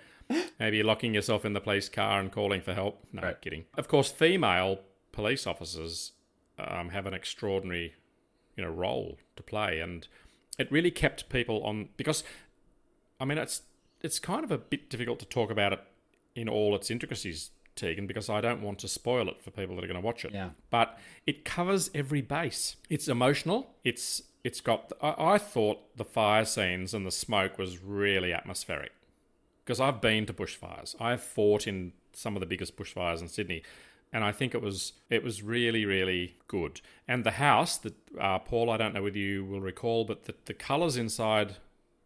maybe 0.61 0.83
locking 0.83 1.15
yourself 1.15 1.47
in 1.47 1.55
the 1.55 1.61
police 1.61 1.89
car 1.89 2.21
and 2.21 2.31
calling 2.31 2.61
for 2.61 2.75
help. 2.75 3.03
No, 3.13 3.23
Right. 3.23 3.41
kidding. 3.41 3.65
Of 3.79 3.89
course, 3.89 4.11
female 4.11 4.81
police 5.13 5.47
officers 5.47 6.13
um, 6.59 6.91
have 6.91 7.07
an 7.07 7.15
extraordinary, 7.15 7.95
you 8.57 8.63
know, 8.65 8.71
role 8.71 9.17
to 9.37 9.43
play, 9.43 9.81
and 9.81 10.07
it 10.59 10.71
really 10.71 10.91
kept 10.91 11.29
people 11.29 11.63
on 11.65 11.89
because, 11.97 12.25
I 13.21 13.25
mean, 13.25 13.39
it's 13.39 13.63
it's 14.01 14.19
kind 14.19 14.45
of 14.45 14.51
a 14.51 14.59
bit 14.59 14.91
difficult 14.91 15.19
to 15.21 15.27
talk 15.27 15.51
about 15.51 15.73
it 15.73 15.81
in 16.35 16.49
all 16.49 16.75
its 16.75 16.91
intricacies, 16.91 17.51
Tegan, 17.75 18.07
because 18.07 18.29
I 18.29 18.41
don't 18.41 18.63
want 18.63 18.79
to 18.81 18.89
spoil 18.89 19.29
it 19.29 19.43
for 19.43 19.51
people 19.51 19.75
that 19.77 19.85
are 19.85 19.89
going 19.89 20.01
to 20.01 20.05
watch 20.07 20.25
it. 20.25 20.33
Yeah. 20.33 20.51
But 20.71 20.99
it 21.27 21.45
covers 21.45 21.91
every 21.95 22.21
base. 22.21 22.77
It's 22.89 23.09
emotional. 23.09 23.75
It's 23.85 24.23
it's 24.45 24.61
got. 24.61 24.93
I, 25.03 25.15
I 25.19 25.39
thought 25.39 25.97
the 25.97 26.05
fire 26.05 26.45
scenes 26.45 26.95
and 26.95 27.07
the 27.07 27.11
smoke 27.11 27.59
was 27.59 27.79
really 27.79 28.33
atmospheric 28.33 28.93
because 29.65 29.81
I've 29.81 30.01
been 30.01 30.27
to 30.27 30.33
bushfires. 30.33 30.97
I've 31.01 31.23
fought 31.23 31.67
in 31.67 31.93
some 32.13 32.37
of 32.37 32.41
the 32.41 32.47
biggest 32.47 32.77
bushfires 32.77 33.21
in 33.21 33.29
Sydney, 33.29 33.63
and 34.13 34.25
I 34.25 34.33
think 34.33 34.55
it 34.55 34.63
was 34.63 34.93
it 35.11 35.23
was 35.23 35.43
really 35.43 35.85
really 35.85 36.37
good. 36.47 36.81
And 37.07 37.25
the 37.25 37.33
house 37.33 37.77
that 37.79 37.95
uh, 38.21 38.39
Paul, 38.39 38.71
I 38.71 38.77
don't 38.77 38.95
know 38.95 39.03
whether 39.03 39.19
you 39.19 39.45
will 39.45 39.61
recall, 39.61 40.05
but 40.05 40.25
the, 40.25 40.35
the 40.45 40.55
colours 40.55 40.97
inside 40.97 41.57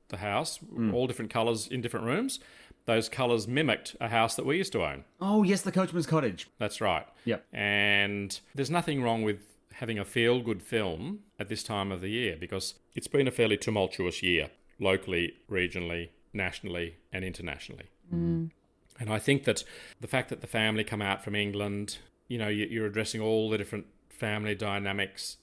the 0.08 0.18
house, 0.18 0.60
all 0.92 1.06
different 1.06 1.32
colours 1.32 1.66
in 1.66 1.80
different 1.80 2.06
rooms. 2.06 2.38
Those 2.84 3.08
colours 3.08 3.46
mimicked 3.46 3.94
a 4.00 4.08
house 4.08 4.34
that 4.34 4.44
we 4.44 4.56
used 4.56 4.72
to 4.72 4.84
own. 4.84 5.04
Oh 5.20 5.42
yes, 5.44 5.62
the 5.62 5.72
Coachman's 5.72 6.06
Cottage. 6.06 6.48
That's 6.58 6.80
right. 6.80 7.06
Yep. 7.24 7.44
And 7.52 8.40
there's 8.54 8.70
nothing 8.70 9.02
wrong 9.02 9.22
with 9.22 9.38
having 9.74 9.98
a 9.98 10.04
feel 10.04 10.40
good 10.40 10.62
film 10.62 11.20
at 11.38 11.48
this 11.48 11.62
time 11.62 11.90
of 11.92 12.00
the 12.00 12.08
year 12.08 12.36
because 12.38 12.74
it's 12.94 13.08
been 13.08 13.26
a 13.28 13.30
fairly 13.30 13.56
tumultuous 13.56 14.22
year, 14.22 14.50
locally, 14.78 15.34
regionally, 15.50 16.10
nationally, 16.32 16.96
and 17.12 17.24
internationally. 17.24 17.86
And 19.02 19.12
I 19.12 19.18
think 19.18 19.42
that 19.44 19.64
the 20.00 20.06
fact 20.06 20.28
that 20.28 20.42
the 20.42 20.46
family 20.46 20.84
come 20.84 21.02
out 21.02 21.24
from 21.24 21.34
England, 21.34 21.98
you 22.28 22.38
know, 22.38 22.46
you- 22.46 22.66
you're 22.66 22.86
addressing 22.86 23.20
all 23.20 23.50
the 23.50 23.58
different 23.58 23.86
family 24.08 24.54
dynamics. 24.54 25.38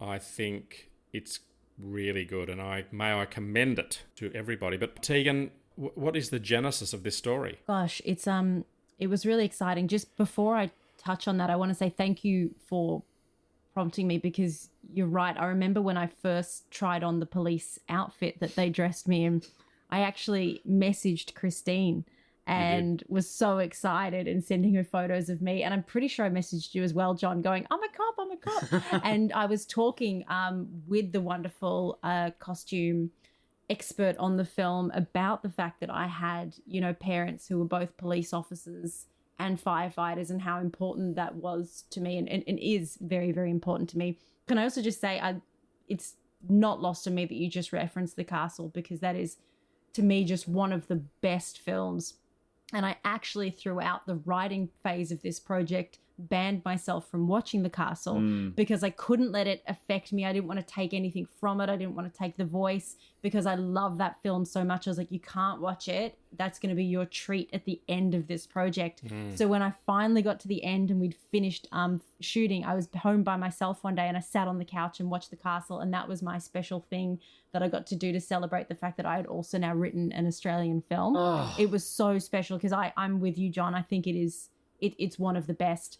I 0.00 0.18
think 0.18 0.90
it's 1.12 1.38
really 1.78 2.24
good, 2.24 2.50
and 2.50 2.60
I 2.60 2.86
may 2.90 3.12
I 3.12 3.24
commend 3.26 3.78
it 3.78 4.02
to 4.16 4.32
everybody. 4.34 4.76
But 4.76 5.00
Tegan, 5.00 5.52
what 5.76 6.16
is 6.16 6.30
the 6.30 6.40
genesis 6.40 6.92
of 6.92 7.04
this 7.04 7.16
story? 7.16 7.60
Gosh, 7.68 8.02
it's 8.04 8.26
um 8.26 8.64
it 8.98 9.06
was 9.06 9.24
really 9.24 9.44
exciting. 9.44 9.86
Just 9.86 10.16
before 10.16 10.56
I 10.56 10.72
touch 10.98 11.28
on 11.28 11.36
that, 11.36 11.50
I 11.50 11.56
want 11.56 11.70
to 11.70 11.74
say 11.74 11.90
thank 11.90 12.24
you 12.24 12.56
for 12.66 13.04
prompting 13.74 14.08
me 14.08 14.18
because 14.18 14.70
you're 14.92 15.06
right. 15.06 15.36
I 15.38 15.46
remember 15.46 15.80
when 15.80 15.96
I 15.96 16.08
first 16.08 16.68
tried 16.72 17.04
on 17.04 17.20
the 17.20 17.26
police 17.26 17.78
outfit 17.88 18.40
that 18.40 18.56
they 18.56 18.70
dressed 18.70 19.06
me 19.06 19.24
in, 19.24 19.42
I 19.88 20.00
actually 20.00 20.62
messaged 20.68 21.34
Christine 21.34 22.04
and 22.46 23.02
was 23.08 23.30
so 23.30 23.58
excited 23.58 24.28
and 24.28 24.44
sending 24.44 24.74
her 24.74 24.84
photos 24.84 25.30
of 25.30 25.40
me. 25.40 25.62
And 25.62 25.72
I'm 25.72 25.82
pretty 25.82 26.08
sure 26.08 26.26
I 26.26 26.30
messaged 26.30 26.74
you 26.74 26.82
as 26.82 26.92
well, 26.92 27.14
John, 27.14 27.40
going, 27.40 27.66
I'm 27.70 27.82
a 27.82 27.88
cop, 27.88 28.14
I'm 28.18 28.30
a 28.30 28.36
cop. 28.36 29.02
and 29.04 29.32
I 29.32 29.46
was 29.46 29.64
talking 29.64 30.24
um, 30.28 30.68
with 30.86 31.12
the 31.12 31.20
wonderful 31.20 31.98
uh, 32.02 32.30
costume 32.38 33.10
expert 33.70 34.16
on 34.18 34.36
the 34.36 34.44
film 34.44 34.90
about 34.94 35.42
the 35.42 35.48
fact 35.48 35.80
that 35.80 35.90
I 35.90 36.06
had, 36.06 36.54
you 36.66 36.80
know, 36.80 36.92
parents 36.92 37.48
who 37.48 37.58
were 37.58 37.64
both 37.64 37.96
police 37.96 38.34
officers 38.34 39.06
and 39.38 39.62
firefighters 39.62 40.30
and 40.30 40.42
how 40.42 40.60
important 40.60 41.16
that 41.16 41.34
was 41.34 41.84
to 41.90 42.00
me 42.00 42.18
and, 42.18 42.28
and, 42.28 42.44
and 42.46 42.58
is 42.58 42.98
very, 43.00 43.32
very 43.32 43.50
important 43.50 43.88
to 43.90 43.98
me. 43.98 44.18
Can 44.46 44.58
I 44.58 44.64
also 44.64 44.82
just 44.82 45.00
say 45.00 45.18
I 45.18 45.36
it's 45.88 46.14
not 46.48 46.80
lost 46.80 47.06
on 47.06 47.14
me 47.14 47.24
that 47.24 47.34
you 47.34 47.48
just 47.48 47.72
referenced 47.72 48.16
the 48.16 48.24
castle 48.24 48.68
because 48.68 49.00
that 49.00 49.16
is 49.16 49.38
to 49.94 50.02
me 50.02 50.24
just 50.24 50.48
one 50.48 50.72
of 50.72 50.86
the 50.88 50.96
best 51.20 51.58
films. 51.58 52.14
And 52.72 52.84
I 52.84 52.96
actually 53.04 53.50
throughout 53.50 54.06
the 54.06 54.16
writing 54.16 54.68
phase 54.82 55.12
of 55.12 55.22
this 55.22 55.38
project 55.38 55.98
banned 56.16 56.64
myself 56.64 57.10
from 57.10 57.26
watching 57.26 57.62
the 57.64 57.70
castle 57.70 58.20
because 58.54 58.84
I 58.84 58.90
couldn't 58.90 59.32
let 59.32 59.46
it 59.46 59.62
affect 59.66 60.12
me. 60.12 60.24
I 60.24 60.32
didn't 60.32 60.46
want 60.46 60.60
to 60.60 60.66
take 60.66 60.94
anything 60.94 61.26
from 61.40 61.60
it. 61.60 61.68
I 61.68 61.76
didn't 61.76 61.96
want 61.96 62.12
to 62.12 62.16
take 62.16 62.36
the 62.36 62.44
voice 62.44 62.96
because 63.20 63.46
I 63.46 63.56
love 63.56 63.98
that 63.98 64.22
film 64.22 64.44
so 64.44 64.62
much. 64.64 64.86
I 64.86 64.90
was 64.90 64.98
like, 64.98 65.10
you 65.10 65.18
can't 65.18 65.60
watch 65.60 65.88
it. 65.88 66.16
That's 66.36 66.58
going 66.58 66.70
to 66.70 66.76
be 66.76 66.84
your 66.84 67.04
treat 67.04 67.50
at 67.52 67.64
the 67.64 67.80
end 67.88 68.14
of 68.14 68.28
this 68.28 68.46
project. 68.46 69.02
So 69.36 69.48
when 69.48 69.62
I 69.62 69.72
finally 69.86 70.22
got 70.22 70.38
to 70.40 70.48
the 70.48 70.62
end 70.62 70.90
and 70.90 71.00
we'd 71.00 71.16
finished 71.32 71.66
um, 71.72 72.00
shooting, 72.20 72.64
I 72.64 72.74
was 72.74 72.88
home 72.96 73.22
by 73.24 73.36
myself 73.36 73.82
one 73.82 73.94
day 73.96 74.06
and 74.06 74.16
I 74.16 74.20
sat 74.20 74.46
on 74.46 74.58
the 74.58 74.64
couch 74.64 75.00
and 75.00 75.10
watched 75.10 75.30
the 75.30 75.36
castle. 75.36 75.80
And 75.80 75.92
that 75.94 76.08
was 76.08 76.22
my 76.22 76.38
special 76.38 76.80
thing 76.80 77.18
that 77.52 77.62
I 77.62 77.68
got 77.68 77.86
to 77.88 77.96
do 77.96 78.12
to 78.12 78.20
celebrate 78.20 78.68
the 78.68 78.74
fact 78.74 78.96
that 78.98 79.06
I 79.06 79.16
had 79.16 79.26
also 79.26 79.58
now 79.58 79.74
written 79.74 80.12
an 80.12 80.26
Australian 80.26 80.82
film. 80.88 81.16
It 81.58 81.70
was 81.70 81.84
so 81.84 82.18
special 82.18 82.56
because 82.58 82.72
I 82.72 82.92
I'm 82.96 83.20
with 83.20 83.38
you, 83.38 83.48
John. 83.48 83.74
I 83.74 83.82
think 83.82 84.06
it 84.06 84.16
is 84.16 84.50
it, 84.80 84.94
it's 84.98 85.18
one 85.18 85.36
of 85.36 85.46
the 85.46 85.54
best. 85.54 85.98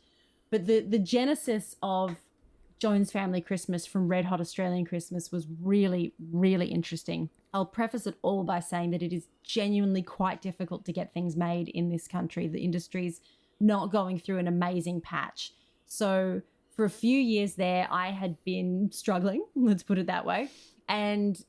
But 0.54 0.66
the 0.66 0.82
the 0.82 1.00
genesis 1.00 1.74
of 1.82 2.14
Jones 2.78 3.10
Family 3.10 3.40
Christmas 3.40 3.86
from 3.86 4.06
Red 4.06 4.26
Hot 4.26 4.40
Australian 4.40 4.84
Christmas 4.84 5.32
was 5.32 5.48
really, 5.60 6.14
really 6.30 6.66
interesting. 6.66 7.28
I'll 7.52 7.66
preface 7.66 8.06
it 8.06 8.14
all 8.22 8.44
by 8.44 8.60
saying 8.60 8.92
that 8.92 9.02
it 9.02 9.12
is 9.12 9.26
genuinely 9.42 10.00
quite 10.00 10.40
difficult 10.40 10.84
to 10.84 10.92
get 10.92 11.12
things 11.12 11.34
made 11.34 11.70
in 11.70 11.88
this 11.88 12.06
country. 12.06 12.46
The 12.46 12.62
industry's 12.62 13.20
not 13.58 13.90
going 13.90 14.20
through 14.20 14.38
an 14.38 14.46
amazing 14.46 15.00
patch. 15.00 15.52
So, 15.86 16.40
for 16.76 16.84
a 16.84 16.90
few 16.90 17.18
years 17.18 17.56
there, 17.56 17.88
I 17.90 18.12
had 18.12 18.36
been 18.44 18.92
struggling, 18.92 19.44
let's 19.56 19.82
put 19.82 19.98
it 19.98 20.06
that 20.06 20.24
way, 20.24 20.50
and 20.88 21.44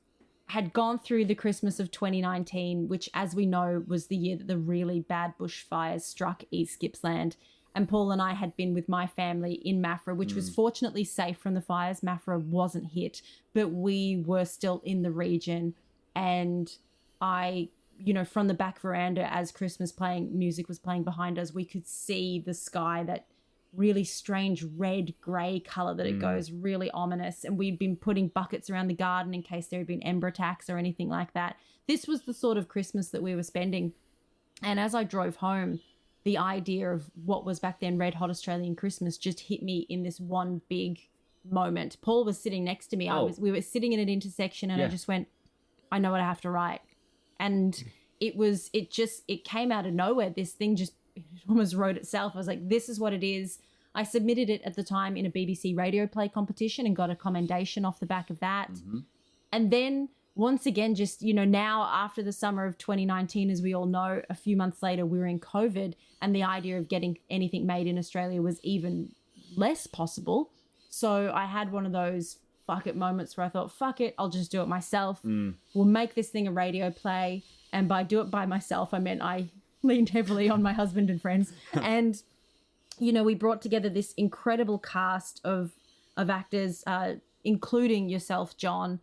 had 0.47 0.73
gone 0.73 0.97
through 0.97 1.25
the 1.25 1.35
Christmas 1.35 1.79
of 1.79 1.91
2019, 1.91 2.87
which, 2.87 3.07
as 3.13 3.35
we 3.35 3.45
know, 3.45 3.83
was 3.85 4.07
the 4.07 4.15
year 4.15 4.37
that 4.37 4.47
the 4.47 4.57
really 4.57 4.99
bad 4.99 5.35
bushfires 5.39 6.01
struck 6.01 6.43
East 6.49 6.79
Gippsland. 6.79 7.35
And 7.75 7.89
Paul 7.89 8.11
and 8.11 8.21
I 8.21 8.33
had 8.33 8.55
been 8.55 8.73
with 8.73 8.87
my 8.87 9.05
family 9.05 9.55
in 9.55 9.81
Maffra, 9.81 10.15
which 10.15 10.33
was 10.33 10.49
mm. 10.49 10.55
fortunately 10.55 11.03
safe 11.03 11.37
from 11.37 11.55
the 11.55 11.61
fires. 11.61 11.99
Maffra 11.99 12.41
wasn't 12.41 12.93
hit, 12.93 13.21
but 13.53 13.71
we 13.71 14.23
were 14.25 14.45
still 14.45 14.81
in 14.85 15.01
the 15.01 15.11
region. 15.11 15.75
And 16.15 16.73
I, 17.19 17.67
you 17.99 18.13
know, 18.13 18.23
from 18.23 18.47
the 18.47 18.53
back 18.53 18.79
veranda 18.79 19.31
as 19.31 19.51
Christmas 19.51 19.91
playing 19.91 20.37
music 20.37 20.69
was 20.69 20.79
playing 20.79 21.03
behind 21.03 21.37
us, 21.37 21.53
we 21.53 21.65
could 21.65 21.85
see 21.85 22.39
the 22.39 22.53
sky 22.53 23.03
that 23.03 23.25
really 23.73 24.05
strange 24.05 24.63
red 24.63 25.13
grey 25.19 25.59
color 25.59 25.93
that 25.95 26.05
it 26.05 26.15
mm. 26.15 26.21
goes 26.21 26.51
really 26.51 26.89
ominous. 26.91 27.43
And 27.43 27.57
we'd 27.57 27.77
been 27.77 27.97
putting 27.97 28.29
buckets 28.29 28.69
around 28.69 28.87
the 28.87 28.93
garden 28.93 29.33
in 29.33 29.43
case 29.43 29.67
there 29.67 29.81
had 29.81 29.87
been 29.87 30.01
ember 30.01 30.27
attacks 30.27 30.69
or 30.69 30.77
anything 30.77 31.09
like 31.09 31.33
that. 31.33 31.57
This 31.89 32.07
was 32.07 32.21
the 32.21 32.33
sort 32.33 32.57
of 32.57 32.69
christmas 32.69 33.09
that 33.09 33.21
we 33.21 33.35
were 33.35 33.43
spending. 33.43 33.91
And 34.63 34.79
as 34.79 34.95
i 34.95 35.03
drove 35.03 35.35
home 35.35 35.81
the 36.25 36.37
idea 36.37 36.91
of 36.91 37.09
what 37.23 37.45
was 37.45 37.59
back 37.59 37.79
then 37.79 37.97
red 37.97 38.15
hot 38.15 38.29
australian 38.29 38.75
christmas 38.75 39.17
just 39.17 39.39
hit 39.39 39.63
me 39.63 39.85
in 39.89 40.03
this 40.03 40.19
one 40.19 40.61
big 40.69 40.99
moment. 41.49 41.97
Paul 42.01 42.25
was 42.25 42.39
sitting 42.39 42.63
next 42.63 42.87
to 42.87 42.97
me. 42.97 43.07
I 43.07 43.17
Oh. 43.19 43.25
was 43.25 43.39
we 43.39 43.51
were 43.51 43.61
sitting 43.61 43.93
in 43.93 43.99
an 43.99 44.09
intersection 44.09 44.71
and 44.71 44.81
i 44.81 44.87
just 44.87 45.07
went 45.07 45.27
i 45.91 45.99
know 45.99 46.09
what 46.11 46.19
i 46.19 46.23
have 46.25 46.41
to 46.41 46.49
write. 46.49 46.81
And 47.39 47.83
it 48.19 48.35
was 48.35 48.69
it 48.73 48.89
just 48.89 49.23
it 49.27 49.43
came 49.43 49.71
out 49.71 49.85
of 49.85 49.93
nowhere. 49.93 50.31
This 50.31 50.53
thing 50.53 50.75
just 50.75 50.93
it 51.15 51.23
almost 51.47 51.75
wrote 51.75 51.97
itself. 51.97 52.33
I 52.33 52.39
was 52.39 52.47
like 52.47 52.67
this 52.67 52.89
is 52.89 52.99
what 52.99 53.13
it 53.13 53.23
is. 53.23 53.59
I 53.93 54.03
submitted 54.03 54.49
it 54.49 54.61
at 54.63 54.73
the 54.75 54.83
time 54.83 55.15
in 55.15 55.25
a 55.27 55.29
bbc 55.29 55.77
radio 55.77 56.07
play 56.07 56.27
competition 56.29 56.87
and 56.87 56.95
got 56.95 57.09
a 57.11 57.15
commendation 57.15 57.85
off 57.85 57.99
the 57.99 58.05
back 58.07 58.31
of 58.31 58.39
that. 58.39 58.71
Mm-hmm. 58.71 58.99
And 59.51 59.69
then 59.71 60.09
once 60.35 60.65
again 60.65 60.93
just 60.95 61.21
you 61.21 61.33
know 61.33 61.45
now 61.45 61.89
after 61.91 62.21
the 62.21 62.31
summer 62.31 62.65
of 62.65 62.77
2019 62.77 63.49
as 63.49 63.61
we 63.61 63.73
all 63.73 63.85
know 63.85 64.21
a 64.29 64.35
few 64.35 64.55
months 64.55 64.83
later 64.83 65.05
we 65.05 65.17
were 65.17 65.25
in 65.25 65.39
covid 65.39 65.93
and 66.21 66.35
the 66.35 66.43
idea 66.43 66.77
of 66.77 66.87
getting 66.87 67.17
anything 67.29 67.65
made 67.65 67.87
in 67.87 67.97
australia 67.97 68.41
was 68.41 68.59
even 68.61 69.11
less 69.55 69.87
possible. 69.87 70.51
So 70.89 71.31
i 71.33 71.45
had 71.45 71.71
one 71.71 71.85
of 71.85 71.91
those 71.91 72.37
fuck 72.67 72.87
it 72.87 72.95
moments 72.95 73.37
where 73.37 73.45
i 73.45 73.49
thought 73.49 73.71
fuck 73.71 74.01
it 74.01 74.15
i'll 74.17 74.29
just 74.29 74.51
do 74.51 74.61
it 74.61 74.67
myself. 74.67 75.21
We'll 75.73 75.85
make 75.85 76.15
this 76.15 76.29
thing 76.29 76.47
a 76.47 76.51
radio 76.51 76.91
play. 76.91 77.43
And 77.71 77.87
by 77.87 78.03
do 78.03 78.21
it 78.21 78.29
by 78.29 78.45
myself 78.45 78.93
i 78.93 78.99
meant 78.99 79.21
i 79.21 79.49
leaned 79.83 80.09
heavily 80.09 80.49
on 80.49 80.61
my 80.61 80.73
husband 80.73 81.09
and 81.09 81.21
friends. 81.21 81.53
And 81.73 82.21
you 82.97 83.11
know 83.11 83.23
we 83.23 83.35
brought 83.35 83.61
together 83.61 83.89
this 83.89 84.13
incredible 84.13 84.79
cast 84.79 85.41
of 85.43 85.71
of 86.17 86.29
actors 86.29 86.83
uh 86.87 87.15
including 87.43 88.09
yourself 88.09 88.57
john 88.57 88.99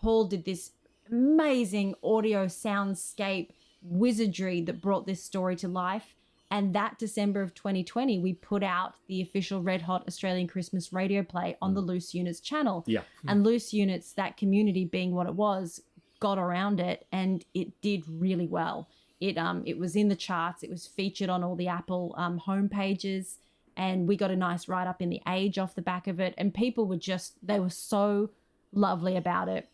paul 0.00 0.24
did 0.24 0.44
this 0.44 0.72
amazing 1.10 1.94
audio 2.02 2.46
soundscape 2.46 3.50
wizardry 3.82 4.60
that 4.60 4.80
brought 4.80 5.06
this 5.06 5.22
story 5.22 5.56
to 5.56 5.68
life 5.68 6.14
and 6.52 6.74
that 6.74 6.98
December 6.98 7.42
of 7.42 7.54
2020, 7.54 8.18
we 8.18 8.32
put 8.34 8.64
out 8.64 8.94
the 9.06 9.22
official 9.22 9.62
Red 9.62 9.82
Hot 9.82 10.04
Australian 10.08 10.48
Christmas 10.48 10.92
radio 10.92 11.22
play 11.22 11.56
on 11.62 11.74
the 11.74 11.80
Loose 11.80 12.12
Units 12.12 12.40
channel. 12.40 12.82
Yeah. 12.88 13.02
And 13.28 13.44
Loose 13.44 13.72
Units, 13.72 14.12
that 14.14 14.36
community 14.36 14.84
being 14.84 15.14
what 15.14 15.28
it 15.28 15.34
was, 15.34 15.80
got 16.18 16.38
around 16.38 16.80
it 16.80 17.06
and 17.12 17.44
it 17.54 17.80
did 17.80 18.04
really 18.08 18.46
well. 18.46 18.88
It 19.20 19.36
um 19.36 19.62
it 19.66 19.78
was 19.78 19.96
in 19.96 20.08
the 20.08 20.16
charts. 20.16 20.62
It 20.62 20.70
was 20.70 20.86
featured 20.86 21.28
on 21.28 21.44
all 21.44 21.56
the 21.56 21.68
Apple 21.68 22.14
um 22.16 22.38
home 22.38 22.68
pages, 22.68 23.38
and 23.76 24.08
we 24.08 24.16
got 24.16 24.30
a 24.30 24.36
nice 24.36 24.66
write 24.66 24.86
up 24.86 25.02
in 25.02 25.10
the 25.10 25.22
Age 25.28 25.58
off 25.58 25.74
the 25.74 25.82
back 25.82 26.06
of 26.06 26.20
it. 26.20 26.34
And 26.38 26.54
people 26.54 26.86
were 26.86 26.96
just 26.96 27.34
they 27.46 27.60
were 27.60 27.70
so 27.70 28.30
lovely 28.72 29.16
about 29.16 29.48
it. 29.48 29.68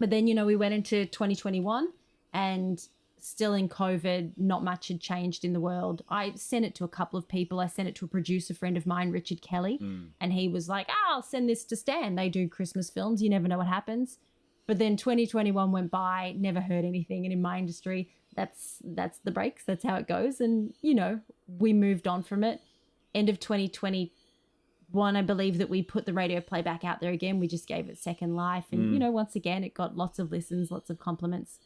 But 0.00 0.10
then 0.10 0.26
you 0.26 0.34
know 0.34 0.46
we 0.46 0.56
went 0.56 0.74
into 0.74 1.06
2021, 1.06 1.88
and 2.32 2.82
still 3.18 3.54
in 3.54 3.68
COVID, 3.68 4.32
not 4.36 4.64
much 4.64 4.88
had 4.88 5.00
changed 5.00 5.44
in 5.44 5.52
the 5.52 5.60
world. 5.60 6.02
I 6.08 6.32
sent 6.34 6.64
it 6.64 6.74
to 6.76 6.84
a 6.84 6.88
couple 6.88 7.18
of 7.18 7.28
people. 7.28 7.60
I 7.60 7.66
sent 7.66 7.86
it 7.86 7.94
to 7.96 8.06
a 8.06 8.08
producer 8.08 8.54
friend 8.54 8.76
of 8.76 8.86
mine, 8.86 9.12
Richard 9.12 9.42
Kelly, 9.42 9.78
and 10.20 10.32
he 10.32 10.48
was 10.48 10.68
like, 10.68 10.86
ah, 10.88 11.14
I'll 11.14 11.22
send 11.22 11.48
this 11.48 11.64
to 11.66 11.76
Stan. 11.76 12.14
They 12.14 12.30
do 12.30 12.48
Christmas 12.48 12.90
films. 12.90 13.22
You 13.22 13.30
never 13.30 13.46
know 13.46 13.58
what 13.58 13.66
happens. 13.66 14.18
But 14.66 14.78
then 14.78 14.96
2021 14.96 15.72
went 15.72 15.90
by, 15.90 16.34
never 16.38 16.60
heard 16.60 16.84
anything. 16.84 17.26
And 17.26 17.32
in 17.32 17.42
my 17.42 17.58
industry, 17.58 18.08
that's 18.36 18.78
that's 18.84 19.18
the 19.18 19.30
breaks. 19.30 19.64
That's 19.64 19.84
how 19.84 19.96
it 19.96 20.08
goes. 20.08 20.40
And 20.40 20.72
you 20.80 20.94
know, 20.94 21.20
we 21.58 21.72
moved 21.72 22.08
on 22.08 22.22
from 22.22 22.42
it. 22.42 22.60
End 23.14 23.28
of 23.28 23.38
2021, 24.92 25.16
I 25.16 25.22
believe 25.22 25.58
that 25.58 25.70
we 25.70 25.82
put 25.82 26.06
the 26.06 26.12
radio 26.12 26.40
playback 26.40 26.84
out 26.84 27.00
there 27.00 27.12
again. 27.12 27.38
We 27.38 27.48
just 27.48 27.66
gave 27.66 27.88
it 27.88 27.98
second 27.98 28.34
life. 28.36 28.66
And 28.72 28.80
mm. 28.82 28.92
you 28.92 28.98
know, 28.98 29.10
once 29.10 29.36
again, 29.36 29.64
it 29.64 29.74
got 29.74 29.96
lots 29.96 30.18
of 30.18 30.30
listens, 30.30 30.70
lots 30.70 30.90
of 30.90 30.98
compliments. 30.98 31.58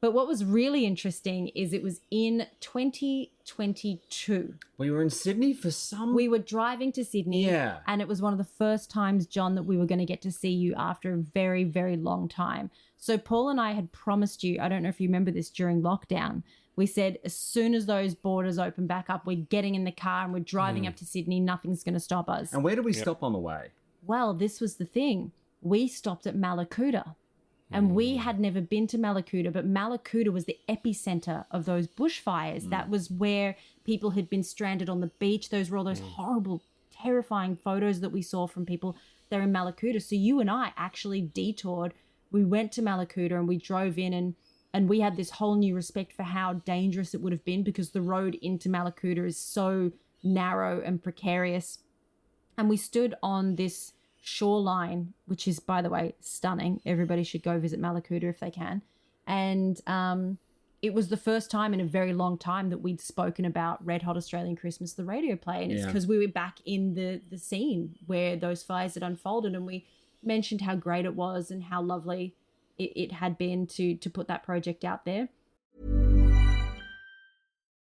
But 0.00 0.14
what 0.14 0.26
was 0.26 0.44
really 0.46 0.86
interesting 0.86 1.48
is 1.48 1.74
it 1.74 1.82
was 1.82 2.00
in 2.10 2.46
2022. 2.60 4.54
We 4.78 4.90
were 4.90 5.02
in 5.02 5.10
Sydney 5.10 5.52
for 5.52 5.70
some. 5.70 6.14
We 6.14 6.26
were 6.26 6.38
driving 6.38 6.90
to 6.92 7.04
Sydney. 7.04 7.44
Yeah. 7.44 7.80
And 7.86 8.00
it 8.00 8.08
was 8.08 8.22
one 8.22 8.32
of 8.32 8.38
the 8.38 8.44
first 8.44 8.90
times, 8.90 9.26
John, 9.26 9.56
that 9.56 9.64
we 9.64 9.76
were 9.76 9.84
going 9.84 9.98
to 9.98 10.06
get 10.06 10.22
to 10.22 10.32
see 10.32 10.52
you 10.52 10.74
after 10.74 11.12
a 11.12 11.18
very, 11.18 11.64
very 11.64 11.98
long 11.98 12.28
time. 12.28 12.70
So 12.96 13.18
Paul 13.18 13.50
and 13.50 13.60
I 13.60 13.72
had 13.72 13.92
promised 13.92 14.42
you, 14.42 14.58
I 14.58 14.70
don't 14.70 14.82
know 14.82 14.88
if 14.88 15.00
you 15.00 15.08
remember 15.08 15.32
this 15.32 15.50
during 15.50 15.82
lockdown. 15.82 16.44
We 16.76 16.86
said 16.86 17.18
as 17.24 17.34
soon 17.34 17.74
as 17.74 17.86
those 17.86 18.14
borders 18.14 18.58
open 18.58 18.86
back 18.86 19.10
up, 19.10 19.26
we're 19.26 19.36
getting 19.36 19.74
in 19.74 19.84
the 19.84 19.92
car 19.92 20.24
and 20.24 20.32
we're 20.32 20.40
driving 20.40 20.84
mm. 20.84 20.88
up 20.88 20.96
to 20.96 21.04
Sydney. 21.04 21.40
Nothing's 21.40 21.84
going 21.84 21.94
to 21.94 22.00
stop 22.00 22.28
us. 22.28 22.52
and 22.52 22.64
where 22.64 22.74
did 22.74 22.84
we 22.84 22.92
stop 22.92 23.22
on 23.22 23.32
the 23.32 23.38
way? 23.38 23.68
Well, 24.06 24.32
this 24.34 24.60
was 24.60 24.76
the 24.76 24.86
thing. 24.86 25.32
We 25.60 25.88
stopped 25.88 26.26
at 26.26 26.36
Mallacoota. 26.36 27.14
And 27.72 27.94
we 27.94 28.16
mm. 28.16 28.18
had 28.18 28.40
never 28.40 28.60
been 28.60 28.88
to 28.88 28.98
Mallacoota, 28.98 29.52
but 29.52 29.68
Mallacoota 29.68 30.32
was 30.32 30.44
the 30.44 30.58
epicenter 30.68 31.44
of 31.52 31.66
those 31.66 31.86
bushfires. 31.86 32.68
That 32.68 32.86
mm. 32.86 32.90
was 32.90 33.10
where 33.10 33.56
people 33.84 34.10
had 34.10 34.28
been 34.28 34.42
stranded 34.42 34.88
on 34.88 35.00
the 35.00 35.10
beach. 35.18 35.50
Those 35.50 35.70
were 35.70 35.78
all 35.78 35.84
those 35.84 36.00
horrible, 36.00 36.62
terrifying 36.90 37.54
photos 37.54 38.00
that 38.00 38.10
we 38.10 38.22
saw 38.22 38.48
from 38.48 38.66
people 38.66 38.96
there 39.28 39.40
in 39.42 39.52
Mallacoota. 39.52 40.02
So 40.02 40.16
you 40.16 40.40
and 40.40 40.50
I 40.50 40.72
actually 40.76 41.20
detoured. 41.20 41.94
We 42.32 42.44
went 42.44 42.72
to 42.72 42.82
Mallacoota 42.82 43.32
and 43.32 43.46
we 43.46 43.56
drove 43.56 43.98
in 43.98 44.12
and 44.12 44.34
and 44.72 44.88
we 44.88 45.00
had 45.00 45.16
this 45.16 45.30
whole 45.30 45.56
new 45.56 45.74
respect 45.74 46.12
for 46.12 46.22
how 46.22 46.54
dangerous 46.54 47.14
it 47.14 47.20
would 47.20 47.32
have 47.32 47.44
been 47.44 47.62
because 47.62 47.90
the 47.90 48.02
road 48.02 48.36
into 48.40 48.68
Mallacoota 48.68 49.26
is 49.26 49.36
so 49.36 49.92
narrow 50.22 50.80
and 50.84 51.02
precarious 51.02 51.78
and 52.60 52.68
we 52.68 52.76
stood 52.76 53.14
on 53.22 53.56
this 53.56 53.94
shoreline, 54.20 55.14
which 55.26 55.48
is, 55.48 55.60
by 55.60 55.80
the 55.80 55.88
way, 55.88 56.14
stunning. 56.20 56.80
Everybody 56.84 57.24
should 57.24 57.42
go 57.42 57.58
visit 57.58 57.80
Mallacoota 57.80 58.24
if 58.24 58.38
they 58.38 58.50
can. 58.50 58.82
And 59.26 59.80
um, 59.86 60.36
it 60.82 60.92
was 60.92 61.08
the 61.08 61.16
first 61.16 61.50
time 61.50 61.72
in 61.72 61.80
a 61.80 61.86
very 61.86 62.12
long 62.12 62.36
time 62.36 62.68
that 62.68 62.78
we'd 62.78 63.00
spoken 63.00 63.46
about 63.46 63.84
Red 63.84 64.02
Hot 64.02 64.16
Australian 64.16 64.56
Christmas, 64.56 64.92
the 64.92 65.04
radio 65.04 65.36
play, 65.36 65.62
and 65.62 65.72
it's 65.72 65.86
because 65.86 66.06
we 66.06 66.18
were 66.18 66.28
back 66.28 66.58
in 66.66 66.94
the 66.94 67.20
the 67.30 67.38
scene 67.38 67.96
where 68.06 68.36
those 68.36 68.62
fires 68.62 68.94
had 68.94 69.02
unfolded, 69.02 69.54
and 69.54 69.64
we 69.64 69.86
mentioned 70.22 70.60
how 70.60 70.74
great 70.74 71.06
it 71.06 71.14
was 71.14 71.50
and 71.50 71.64
how 71.64 71.80
lovely 71.80 72.34
it, 72.80 73.00
it 73.00 73.12
had 73.12 73.36
been 73.38 73.66
to 73.66 73.94
to 73.96 74.10
put 74.10 74.28
that 74.28 74.42
project 74.42 74.84
out 74.84 75.04
there. 75.04 75.28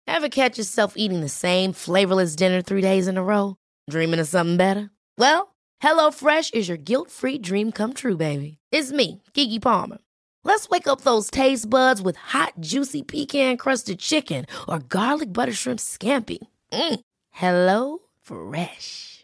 Ever 0.06 0.28
catch 0.28 0.58
yourself 0.58 0.94
eating 0.96 1.20
the 1.20 1.28
same 1.28 1.72
flavorless 1.72 2.36
dinner 2.36 2.62
three 2.62 2.82
days 2.82 3.08
in 3.08 3.16
a 3.16 3.24
row? 3.24 3.56
Dreaming 3.90 4.20
of 4.20 4.28
something 4.28 4.56
better? 4.56 4.90
Well, 5.18 5.54
HelloFresh 5.82 6.54
is 6.54 6.68
your 6.68 6.76
guilt-free 6.76 7.38
dream 7.38 7.72
come 7.72 7.94
true, 7.94 8.16
baby. 8.16 8.58
It's 8.70 8.92
me, 8.92 9.22
Keke 9.34 9.60
Palmer. 9.60 9.98
Let's 10.44 10.68
wake 10.68 10.86
up 10.86 11.00
those 11.00 11.30
taste 11.30 11.68
buds 11.68 12.02
with 12.02 12.16
hot, 12.16 12.52
juicy 12.60 13.02
pecan-crusted 13.02 13.98
chicken 13.98 14.46
or 14.68 14.78
garlic 14.78 15.32
butter 15.32 15.52
shrimp 15.54 15.80
scampi. 15.80 16.38
Mm. 16.72 17.00
Hello 17.30 17.98
Fresh. 18.20 19.23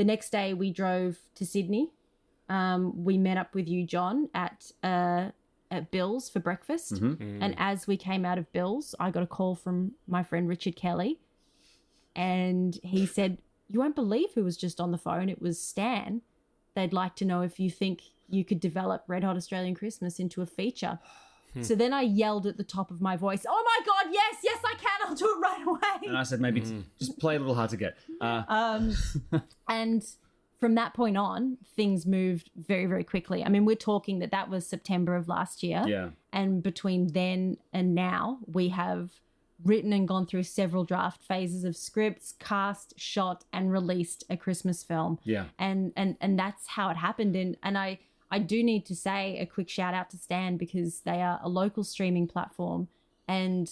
The 0.00 0.06
next 0.06 0.30
day, 0.30 0.54
we 0.54 0.70
drove 0.70 1.18
to 1.34 1.44
Sydney. 1.44 1.90
Um, 2.48 3.04
we 3.04 3.18
met 3.18 3.36
up 3.36 3.54
with 3.54 3.68
you, 3.68 3.84
John, 3.84 4.30
at 4.32 4.72
uh, 4.82 5.26
at 5.70 5.90
Bill's 5.90 6.30
for 6.30 6.40
breakfast. 6.40 6.92
And 7.42 7.54
as 7.58 7.86
we 7.86 7.98
came 7.98 8.24
out 8.24 8.38
of 8.38 8.50
Bill's, 8.50 8.94
I 8.98 9.10
got 9.10 9.22
a 9.22 9.26
call 9.26 9.54
from 9.54 9.92
my 10.08 10.22
friend 10.22 10.48
Richard 10.48 10.74
Kelly, 10.74 11.18
and 12.16 12.78
he 12.82 13.04
said, 13.04 13.36
"You 13.68 13.78
won't 13.78 13.94
believe 13.94 14.30
who 14.34 14.42
was 14.42 14.56
just 14.56 14.80
on 14.80 14.90
the 14.90 14.96
phone. 14.96 15.28
It 15.28 15.42
was 15.42 15.60
Stan. 15.60 16.22
They'd 16.74 16.94
like 16.94 17.14
to 17.16 17.26
know 17.26 17.42
if 17.42 17.60
you 17.60 17.68
think 17.70 18.00
you 18.26 18.42
could 18.42 18.58
develop 18.58 19.04
Red 19.06 19.22
Hot 19.22 19.36
Australian 19.36 19.74
Christmas 19.74 20.18
into 20.18 20.40
a 20.40 20.46
feature." 20.46 20.98
So 21.62 21.74
then 21.74 21.92
I 21.92 22.02
yelled 22.02 22.46
at 22.46 22.56
the 22.56 22.64
top 22.64 22.90
of 22.90 23.00
my 23.00 23.16
voice, 23.16 23.44
"Oh 23.48 23.64
my 23.64 23.84
god, 23.86 24.12
yes, 24.12 24.36
yes, 24.44 24.58
I 24.64 24.74
can. 24.74 25.08
I'll 25.08 25.14
do 25.14 25.26
it 25.26 25.40
right 25.40 25.66
away." 25.66 26.08
And 26.08 26.16
I 26.16 26.22
said 26.22 26.40
maybe 26.40 26.62
just 26.98 27.18
play 27.18 27.36
a 27.36 27.38
little 27.38 27.54
hard 27.54 27.70
to 27.70 27.76
get. 27.76 27.96
Uh, 28.20 28.42
Um, 28.48 28.94
and 29.68 30.04
from 30.58 30.74
that 30.74 30.92
point 30.94 31.16
on, 31.16 31.56
things 31.74 32.06
moved 32.06 32.50
very, 32.54 32.86
very 32.86 33.02
quickly. 33.04 33.42
I 33.42 33.48
mean, 33.48 33.64
we're 33.64 33.76
talking 33.76 34.18
that 34.18 34.30
that 34.30 34.50
was 34.50 34.66
September 34.66 35.16
of 35.16 35.26
last 35.26 35.62
year. 35.62 35.84
yeah. 35.86 36.10
And 36.32 36.62
between 36.62 37.08
then 37.14 37.56
and 37.72 37.94
now, 37.94 38.38
we 38.46 38.68
have 38.68 39.20
written 39.64 39.92
and 39.92 40.06
gone 40.06 40.26
through 40.26 40.42
several 40.44 40.84
draft 40.84 41.22
phases 41.22 41.64
of 41.64 41.76
scripts, 41.76 42.32
cast, 42.38 42.94
shot, 42.98 43.44
and 43.52 43.72
released 43.72 44.24
a 44.30 44.36
Christmas 44.36 44.82
film. 44.82 45.18
Yeah. 45.24 45.46
And 45.58 45.92
and 45.96 46.16
and 46.20 46.38
that's 46.38 46.68
how 46.68 46.90
it 46.90 46.96
happened. 46.96 47.34
And 47.36 47.56
and 47.62 47.76
I 47.76 47.98
I 48.30 48.38
do 48.38 48.62
need 48.62 48.86
to 48.86 48.94
say 48.94 49.38
a 49.38 49.46
quick 49.46 49.68
shout 49.68 49.94
out 49.94 50.10
to 50.10 50.16
Stan 50.16 50.56
because 50.56 51.00
they 51.00 51.20
are 51.20 51.40
a 51.42 51.48
local 51.48 51.84
streaming 51.84 52.26
platform 52.26 52.88
and 53.26 53.70